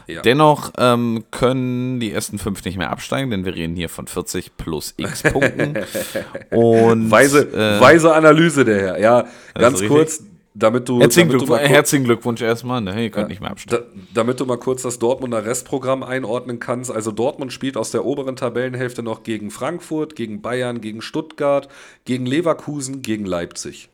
[0.08, 0.22] Ja.
[0.22, 4.56] Dennoch ähm, können die ersten fünf nicht mehr absteigen, denn wir reden hier von 40
[4.56, 5.74] plus x Punkten.
[6.50, 8.98] Und, weise, äh, weise Analyse der Herr.
[8.98, 10.22] Ja, ganz kurz,
[10.54, 11.00] damit du.
[11.00, 13.02] Herzlichen, damit Glückwunsch, herzlichen Glückwunsch erstmal, ne?
[13.02, 13.82] Ihr könnt ja, nicht mehr abstimmen.
[13.82, 16.90] Da, damit du mal kurz das Dortmunder Restprogramm einordnen kannst.
[16.90, 21.68] Also Dortmund spielt aus der oberen Tabellenhälfte noch gegen Frankfurt, gegen Bayern, gegen Stuttgart,
[22.04, 23.88] gegen Leverkusen, gegen Leipzig.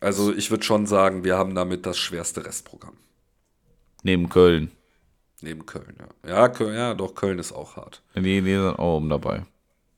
[0.00, 2.96] Also ich würde schon sagen, wir haben damit das schwerste Restprogramm.
[4.02, 4.72] Neben Köln.
[5.40, 6.28] Neben Köln, ja.
[6.28, 8.02] Ja, Köln, ja doch, Köln ist auch hart.
[8.16, 9.44] Die, die sind auch oben dabei.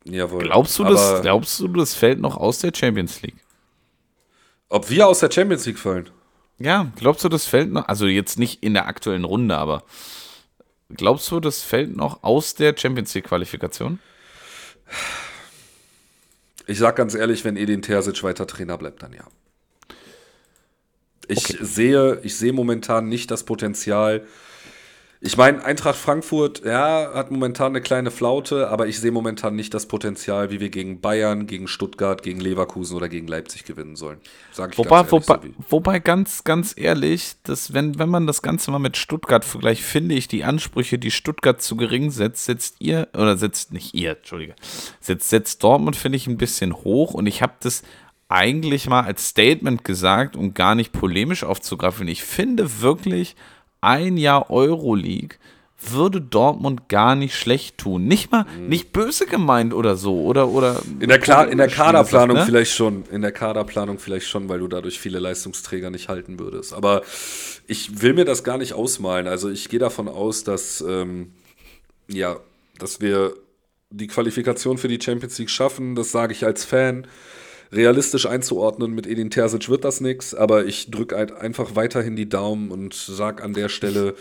[0.05, 0.43] Jawohl.
[0.43, 3.44] Glaubst du, das, glaubst du, das fällt noch aus der Champions League?
[4.75, 6.11] Ob wir aus der Champions League fallen?
[6.59, 9.85] Ja, glaubst du, das fällt noch, also jetzt nicht in der aktuellen Runde, aber
[10.89, 14.01] glaubst du, das fällt noch aus der Champions League Qualifikation?
[16.67, 19.23] Ich sag ganz ehrlich, wenn Edin Terzic weiter Trainer bleibt, dann ja.
[21.29, 21.59] Ich okay.
[21.65, 24.27] sehe, ich sehe momentan nicht das Potenzial,
[25.27, 29.73] ich meine, Eintracht Frankfurt, ja, hat momentan eine kleine Flaute, aber ich sehe momentan nicht
[29.73, 34.19] das Potenzial, wie wir gegen Bayern, gegen Stuttgart, gegen Leverkusen oder gegen Leipzig gewinnen sollen.
[34.53, 38.43] Sag ich wobei, ganz wobei, so wobei ganz, ganz ehrlich, dass wenn, wenn man das
[38.43, 42.77] Ganze mal mit Stuttgart vergleicht, finde ich die Ansprüche, die Stuttgart zu gering setzt, setzt
[42.81, 44.55] ihr, oder setzt nicht ihr, Entschuldige,
[45.01, 47.83] setzt, setzt Dortmund, finde ich, ein bisschen hoch und ich habe das
[48.29, 52.09] eigentlich mal als Statement gesagt, um gar nicht polemisch aufzugreifen.
[52.09, 53.37] Ich finde wirklich,
[53.85, 55.39] ein Jahr Euroleague
[55.93, 58.07] würde Dortmund gar nicht schlecht tun.
[58.07, 58.69] Nicht mal, mhm.
[58.69, 60.23] nicht böse gemeint oder so.
[60.23, 62.47] Oder, oder in der, Kla in der Kaderplanung ne?
[62.47, 63.05] vielleicht schon.
[63.11, 66.73] In der Kaderplanung vielleicht schon, weil du dadurch viele Leistungsträger nicht halten würdest.
[66.73, 67.03] Aber
[67.67, 69.27] ich will mir das gar nicht ausmalen.
[69.27, 71.33] Also ich gehe davon aus, dass, ähm,
[72.09, 72.37] ja,
[72.79, 73.35] dass wir
[73.91, 75.95] die Qualifikation für die Champions League schaffen.
[75.95, 77.07] Das sage ich als Fan
[77.75, 78.95] realistisch einzuordnen.
[78.95, 82.95] Mit Edin Terzic wird das nichts, aber ich drücke halt einfach weiterhin die Daumen und
[82.95, 84.15] sage an der Stelle,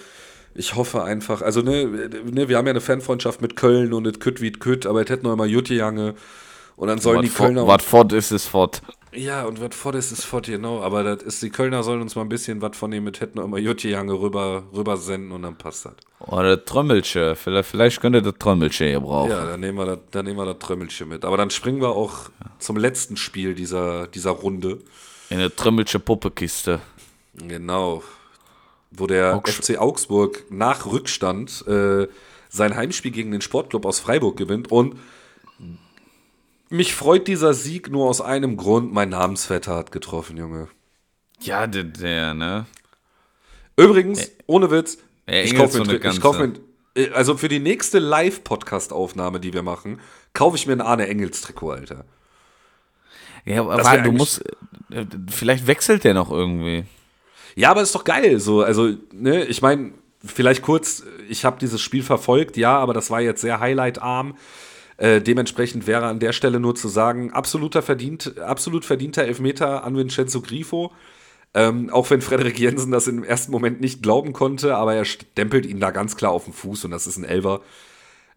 [0.56, 4.20] ich hoffe einfach, also ne, ne, wir haben ja eine Fanfreundschaft mit Köln und es
[4.20, 6.16] kütt wie kütt, aber es hätte noch immer Juttejange
[6.76, 7.68] und dann sollen die Kölner.
[7.68, 8.82] Was fort ist, ist fort.
[9.14, 10.82] Ja, und was fort ist, ist fort, genau.
[10.82, 13.40] Aber das ist, die Kölner sollen uns mal ein bisschen was von dem mit hätten
[13.40, 15.94] immer Juttejange rüber, rüber senden und dann passt das.
[16.26, 17.36] Oder das Trömmelchen.
[17.36, 19.32] Vielleicht, vielleicht könnt ihr das Trömmelchen hier brauchen.
[19.32, 21.26] Ja, dann nehmen wir das, dann nehmen wir das Trömmelchen mit.
[21.26, 22.52] Aber dann springen wir auch ja.
[22.60, 24.80] zum letzten Spiel dieser, dieser Runde.
[25.30, 26.80] In eine Trömmelchen Puppekiste.
[27.34, 28.04] Genau.
[28.92, 32.08] Wo der Augs FC Augsburg nach Rückstand äh,
[32.50, 34.96] sein Heimspiel gegen den Sportclub aus Freiburg gewinnt und
[36.70, 38.94] mich freut dieser Sieg nur aus einem Grund.
[38.94, 40.70] Mein Namensvetter hat getroffen, Junge.
[41.40, 42.66] Ja, der, der ne?
[43.76, 46.54] Übrigens, ohne Witz, ich kaufe mir, ich kauf mir,
[46.96, 50.00] äh, also für die nächste Live-Podcast-Aufnahme, die wir machen,
[50.34, 52.06] kaufe ich mir ein Arne Engels-Trikot, Alter.
[53.46, 54.44] Ja, aber du musst,
[54.92, 56.86] äh, vielleicht wechselt der noch irgendwie.
[57.56, 59.92] Ja, aber ist doch geil, so, also, ne, ich meine,
[60.26, 64.36] vielleicht kurz, ich habe dieses Spiel verfolgt, ja, aber das war jetzt sehr highlightarm.
[64.98, 69.98] Äh, dementsprechend wäre an der Stelle nur zu sagen, absoluter verdient, absolut verdienter Elfmeter an
[69.98, 70.92] Vincenzo Grifo.
[71.56, 75.66] Ähm, auch wenn Frederik Jensen das im ersten Moment nicht glauben konnte, aber er stempelt
[75.66, 77.62] ihn da ganz klar auf den Fuß und das ist ein Elver.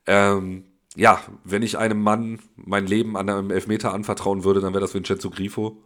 [0.06, 0.64] Ähm,
[0.96, 4.94] ja, wenn ich einem Mann mein Leben an einem Elfmeter anvertrauen würde, dann wäre das
[4.94, 5.78] Vincenzo Grifo.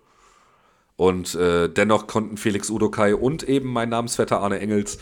[0.96, 4.98] Und äh, dennoch konnten Felix Udokai und eben mein Namensvetter Arne Engels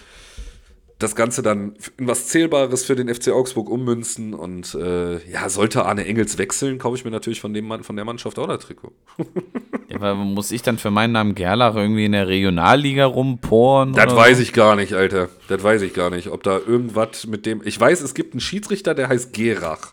[0.98, 4.34] das Ganze dann in was Zählbares für den FC Augsburg ummünzen.
[4.34, 7.96] Und äh, ja, sollte Arne Engels wechseln, kaufe ich mir natürlich von, dem Mann, von
[7.96, 8.92] der Mannschaft auch das Trikot.
[10.00, 13.92] aber muss ich dann für meinen Namen Gerlach irgendwie in der Regionalliga rumporen?
[13.92, 14.42] Das weiß so?
[14.42, 15.28] ich gar nicht, Alter.
[15.48, 16.28] Das weiß ich gar nicht.
[16.28, 17.62] Ob da irgendwas mit dem.
[17.64, 19.92] Ich weiß, es gibt einen Schiedsrichter, der heißt Gerach.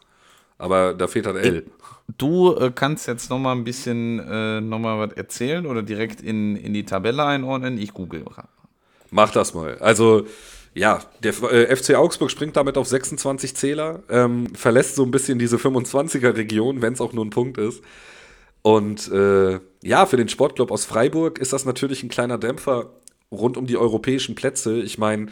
[0.58, 1.66] Aber da fehlt halt L.
[2.18, 6.22] Du äh, kannst jetzt noch mal ein bisschen äh, noch mal was erzählen oder direkt
[6.22, 7.78] in, in die Tabelle einordnen.
[7.78, 8.24] Ich google.
[9.12, 9.78] Mach das mal.
[9.80, 10.26] Also
[10.76, 15.40] ja, der äh, FC Augsburg springt damit auf 26 Zähler, ähm, verlässt so ein bisschen
[15.40, 17.82] diese 25er-Region, wenn es auch nur ein Punkt ist.
[18.62, 22.90] Und äh, ja, für den Sportclub aus Freiburg ist das natürlich ein kleiner Dämpfer
[23.32, 24.82] rund um die europäischen Plätze.
[24.82, 25.28] Ich meine,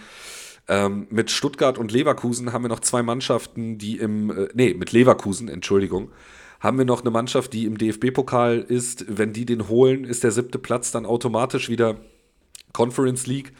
[0.68, 4.92] ähm, mit Stuttgart und Leverkusen haben wir noch zwei Mannschaften, die im, äh, nee, mit
[4.92, 6.12] Leverkusen, Entschuldigung,
[6.60, 9.06] haben wir noch eine Mannschaft, die im DFB-Pokal ist.
[9.08, 11.98] Wenn die den holen, ist der siebte Platz dann automatisch wieder
[12.74, 13.54] Conference League.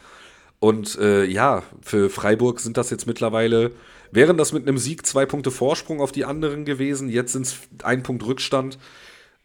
[0.60, 3.72] Und äh, ja, für Freiburg sind das jetzt mittlerweile,
[4.12, 7.08] wären das mit einem Sieg zwei Punkte Vorsprung auf die anderen gewesen.
[7.08, 8.78] Jetzt sind es ein Punkt Rückstand.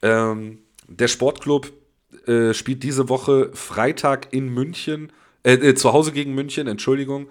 [0.04, 0.60] Ähm,
[0.90, 1.72] der Sportclub
[2.26, 5.12] äh, spielt diese Woche Freitag in München,
[5.44, 7.30] äh, äh zu Hause gegen München, Entschuldigung.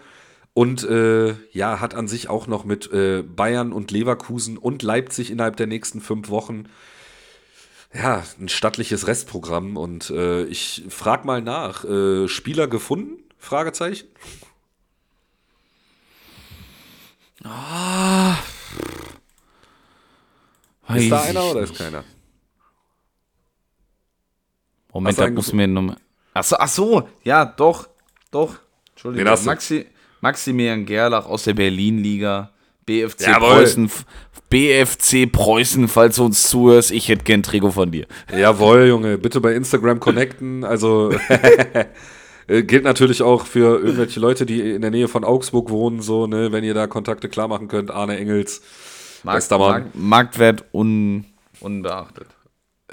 [0.55, 5.31] Und äh, ja, hat an sich auch noch mit äh, Bayern und Leverkusen und Leipzig
[5.31, 6.65] innerhalb der nächsten fünf Wochen
[7.95, 9.77] ja, ein stattliches Restprogramm.
[9.77, 11.85] Und äh, ich frage mal nach,
[12.29, 13.23] Spieler gefunden?
[13.39, 14.09] Fragezeichen.
[17.45, 18.37] Ah.
[20.95, 22.05] Ist da einer oder ist keiner?
[24.93, 25.97] Moment, da muss mir Nummer.
[26.35, 27.89] Achso, ach so, ja, doch,
[28.31, 28.57] doch.
[28.91, 29.45] Entschuldigung.
[29.45, 29.87] Maxi,
[30.21, 32.51] Maximilian Gerlach aus der Berlin-Liga.
[32.87, 33.49] BFC Jawohl.
[33.49, 33.91] Preußen,
[34.49, 38.07] BFC Preußen, falls du uns zuhörst, ich hätte gern Trikot von dir.
[38.35, 40.65] Jawohl, Junge, bitte bei Instagram connecten.
[40.65, 41.11] Also
[42.47, 46.27] äh, gilt natürlich auch für irgendwelche Leute, die in der Nähe von Augsburg wohnen, so,
[46.27, 48.63] ne, wenn ihr da Kontakte klar machen könnt, Arne Engels.
[49.23, 51.27] Markt, Markt, Marktwert un,
[51.61, 52.29] unbeachtet.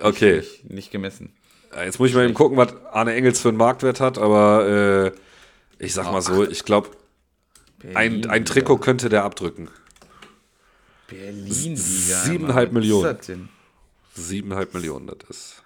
[0.02, 0.38] Okay.
[0.38, 1.35] Nicht, nicht, gemessen.
[1.84, 5.12] Jetzt muss ich mal eben gucken, was Arne Engels für einen Marktwert hat, aber äh,
[5.84, 6.90] ich sag mal so, ich glaube,
[7.94, 9.70] ein, ein Trikot könnte der abdrücken.
[11.08, 11.76] Berlin-Liga.
[11.78, 13.04] Siebeneinhalb Millionen.
[13.04, 13.50] Was ist das denn?
[14.16, 15.64] Siebeneinhalb Millionen, das ist.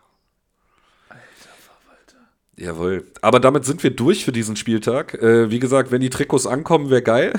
[1.07, 2.28] Alter Verwalter.
[2.57, 3.07] Jawohl.
[3.22, 5.14] Aber damit sind wir durch für diesen Spieltag.
[5.14, 7.34] Äh, wie gesagt, wenn die Trikots ankommen, wäre geil.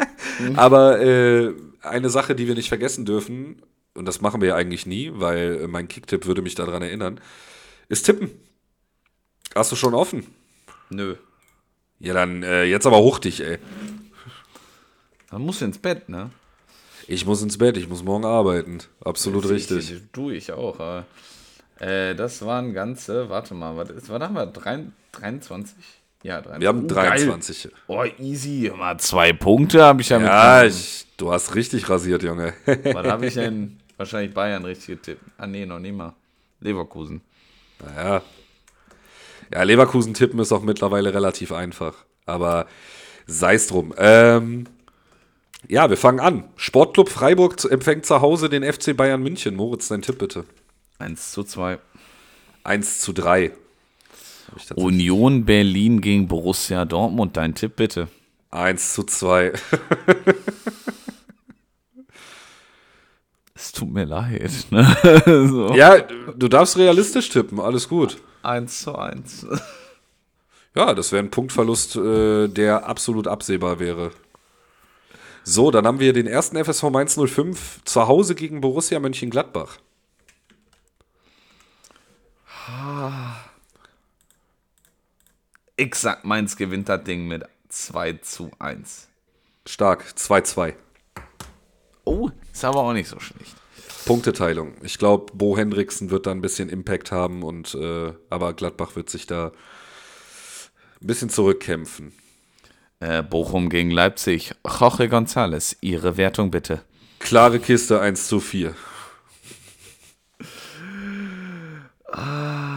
[0.56, 1.52] Aber äh,
[1.82, 3.62] eine Sache, die wir nicht vergessen dürfen,
[3.94, 7.20] und das machen wir ja eigentlich nie, weil mein Kicktipp würde mich daran erinnern,
[7.90, 8.30] ist Tippen.
[9.54, 10.26] Hast du schon offen?
[10.88, 11.16] Nö.
[11.98, 13.58] Ja, dann äh, jetzt aber hoch dich, ey.
[15.30, 16.30] Dann musst du ins Bett, ne?
[17.06, 18.78] Ich muss ins Bett, ich muss morgen arbeiten.
[19.04, 19.92] Absolut ich, richtig.
[19.92, 21.04] Ich, du, ich auch.
[21.80, 24.46] Äh, das waren ganze, warte mal, was, ist, was haben wir?
[24.46, 25.74] 23?
[26.22, 26.60] Ja, 23.
[26.60, 27.68] Wir haben 23.
[27.88, 28.72] Oh, easy.
[28.76, 30.72] Mal zwei Punkte habe ich ja, ja mit.
[30.72, 30.78] Ja,
[31.16, 32.54] du hast richtig rasiert, Junge.
[32.66, 33.80] was habe ich denn?
[33.96, 35.22] Wahrscheinlich Bayern richtig getippt.
[35.36, 36.14] Ah, nee, noch nicht mal.
[36.60, 37.20] Leverkusen.
[37.84, 38.22] Naja.
[39.52, 41.94] Ja, Leverkusen tippen ist auch mittlerweile relativ einfach.
[42.26, 42.66] Aber
[43.26, 43.92] sei es drum.
[43.98, 44.66] Ähm,
[45.68, 46.44] ja, wir fangen an.
[46.56, 49.56] Sportclub Freiburg empfängt zu Hause den FC Bayern München.
[49.56, 50.44] Moritz, dein Tipp bitte.
[50.98, 51.78] 1 zu 2.
[52.64, 53.52] 1 zu 3.
[54.74, 57.36] Union Berlin gegen Borussia Dortmund.
[57.36, 58.08] Dein Tipp bitte.
[58.50, 59.52] 1 zu 2.
[63.60, 64.50] es tut mir leid.
[64.70, 64.86] Ne?
[65.26, 65.74] so.
[65.74, 67.60] Ja, du darfst realistisch tippen.
[67.60, 68.18] Alles gut.
[68.42, 69.46] 1 zu 1.
[70.74, 74.12] Ja, das wäre ein Punktverlust, äh, der absolut absehbar wäre.
[75.42, 79.78] So, dann haben wir den ersten FSV Mainz 05 zu Hause gegen Borussia Mönchengladbach.
[85.76, 89.08] Exakt, Mainz gewinnt das Ding mit 2 zu 1.
[89.66, 90.74] Stark, 2-2.
[92.10, 93.54] Oh, ist aber auch nicht so schlecht.
[94.04, 94.74] Punkteteilung.
[94.82, 99.08] Ich glaube, Bo Hendrickson wird da ein bisschen Impact haben und äh, aber Gladbach wird
[99.08, 99.52] sich da
[101.00, 102.12] ein bisschen zurückkämpfen.
[102.98, 104.52] Äh, Bochum gegen Leipzig.
[104.66, 106.82] Jorge González, Ihre Wertung bitte.
[107.20, 108.74] Klare Kiste 1 zu 4.
[112.10, 112.69] Ah.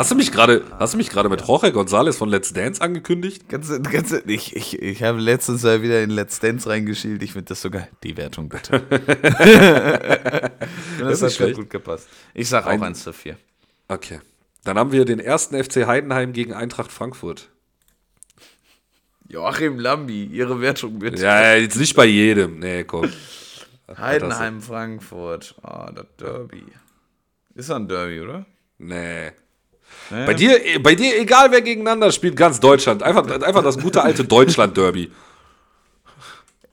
[0.00, 3.50] Hast du mich gerade, hast du mich gerade mit Jorge González von Let's Dance angekündigt?
[3.50, 7.22] Ganz, ganz, ich, ich, ich habe letztens Mal wieder in Let's Dance reingeschielt.
[7.22, 8.80] Ich finde das sogar die Wertung bitte.
[11.00, 12.08] das, das hat gut gepasst.
[12.32, 13.36] Ich sage auch Ein, 1 zu 4.
[13.88, 14.20] Okay.
[14.64, 17.50] Dann haben wir den ersten FC Heidenheim gegen Eintracht Frankfurt.
[19.28, 21.22] Joachim Lambi, Ihre Wertung bitte.
[21.22, 22.58] Ja, jetzt nicht bei jedem.
[22.58, 23.12] Nee, komm.
[23.98, 25.56] Heidenheim, Frankfurt.
[25.60, 26.64] Ah, oh, das Derby.
[27.54, 28.46] Ist ein Derby, oder?
[28.78, 29.32] Nee.
[30.10, 30.26] Nee.
[30.26, 33.02] Bei, dir, bei dir, egal wer gegeneinander spielt, ganz Deutschland.
[33.02, 35.10] Einfach, einfach das gute alte Deutschland-Derby.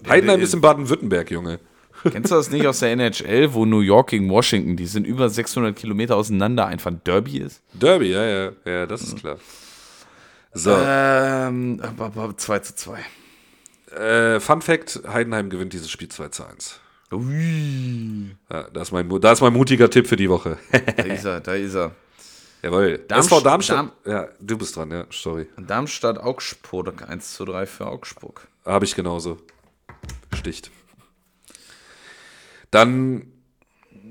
[0.07, 1.59] Heidenheim ist in Baden-Württemberg, Junge.
[2.03, 5.30] Kennst du das nicht aus der NHL, wo New York gegen Washington, die sind über
[5.30, 7.61] 600 Kilometer auseinander, einfach ein Derby ist?
[7.74, 9.38] Derby, ja, ja, ja, das ist klar.
[10.53, 10.76] So.
[10.76, 11.82] Ähm,
[12.38, 12.99] 2 zu 2.
[13.95, 16.80] Äh, Fun Fact: Heidenheim gewinnt dieses Spiel 2 zu 1.
[17.11, 18.36] Ui.
[18.51, 20.57] Ja, das, ist mein, das ist mein mutiger Tipp für die Woche.
[20.72, 21.91] da ist er, da ist er.
[22.64, 23.05] Jawohl.
[23.10, 23.78] SV Darmstadt.
[23.78, 25.47] Darm ja, du bist dran, ja, sorry.
[25.58, 28.47] Darmstadt Augsburg 1 zu 3 für Augsburg.
[28.66, 29.38] Habe ich genauso.
[30.34, 30.72] Sticht.
[32.72, 33.32] Dann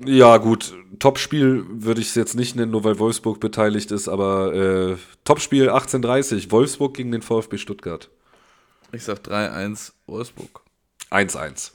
[0.05, 4.53] ja, gut, Topspiel würde ich es jetzt nicht nennen, nur weil Wolfsburg beteiligt ist, aber
[4.53, 8.09] äh, Topspiel 18:30, Wolfsburg gegen den VfB Stuttgart.
[8.91, 10.61] Ich sag 3-1 Wolfsburg.
[11.09, 11.71] 1-1.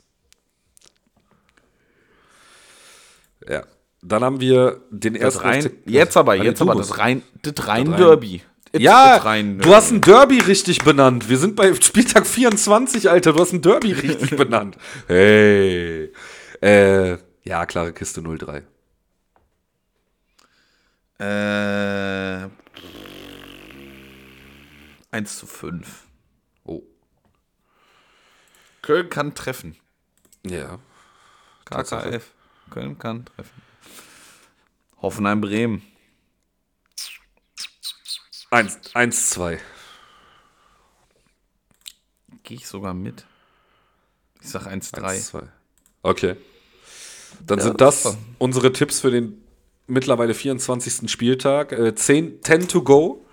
[3.47, 3.63] Ja.
[4.05, 5.43] Dann haben wir den ersten.
[5.43, 8.41] Rein, jetzt aber, jetzt aber das rein, das rein Derby.
[8.75, 11.29] ja, rein, du hast ein Derby richtig benannt.
[11.29, 13.31] Wir sind bei Spieltag 24, Alter.
[13.31, 14.77] Du hast ein Derby richtig benannt.
[15.07, 16.11] Hey.
[16.61, 18.63] Äh, ja, klare Kiste 03.
[21.19, 22.49] Äh,
[25.11, 26.07] 1 zu 5.
[26.65, 26.81] Oh.
[28.81, 29.77] Köln kann treffen.
[30.45, 30.79] Ja.
[31.63, 32.31] KKF.
[32.69, 33.62] Köln kann treffen.
[35.03, 35.83] Hoffenheim Bremen.
[38.49, 39.59] 1, 1 2.
[42.43, 43.25] Gehe ich sogar mit.
[44.41, 45.07] Ich sag 1 3.
[45.07, 45.43] 1, 2.
[46.03, 46.35] Okay.
[47.45, 49.43] Dann ja, sind das unsere Tipps für den
[49.87, 51.11] mittlerweile 24.
[51.11, 53.25] Spieltag, äh, 10, 10 to go.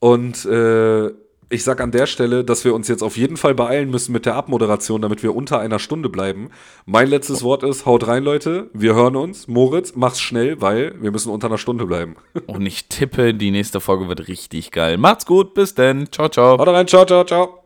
[0.00, 1.10] Und äh,
[1.50, 4.24] ich sag an der Stelle, dass wir uns jetzt auf jeden Fall beeilen müssen mit
[4.24, 6.50] der Abmoderation, damit wir unter einer Stunde bleiben.
[6.86, 8.70] Mein letztes Wort ist, haut rein, Leute.
[8.72, 9.48] Wir hören uns.
[9.48, 12.16] Moritz, mach's schnell, weil wir müssen unter einer Stunde bleiben.
[12.46, 14.96] Und ich tippe, die nächste Folge wird richtig geil.
[14.96, 16.10] Macht's gut, bis denn.
[16.12, 16.56] Ciao, ciao.
[16.56, 17.59] Haut rein, ciao, ciao, ciao.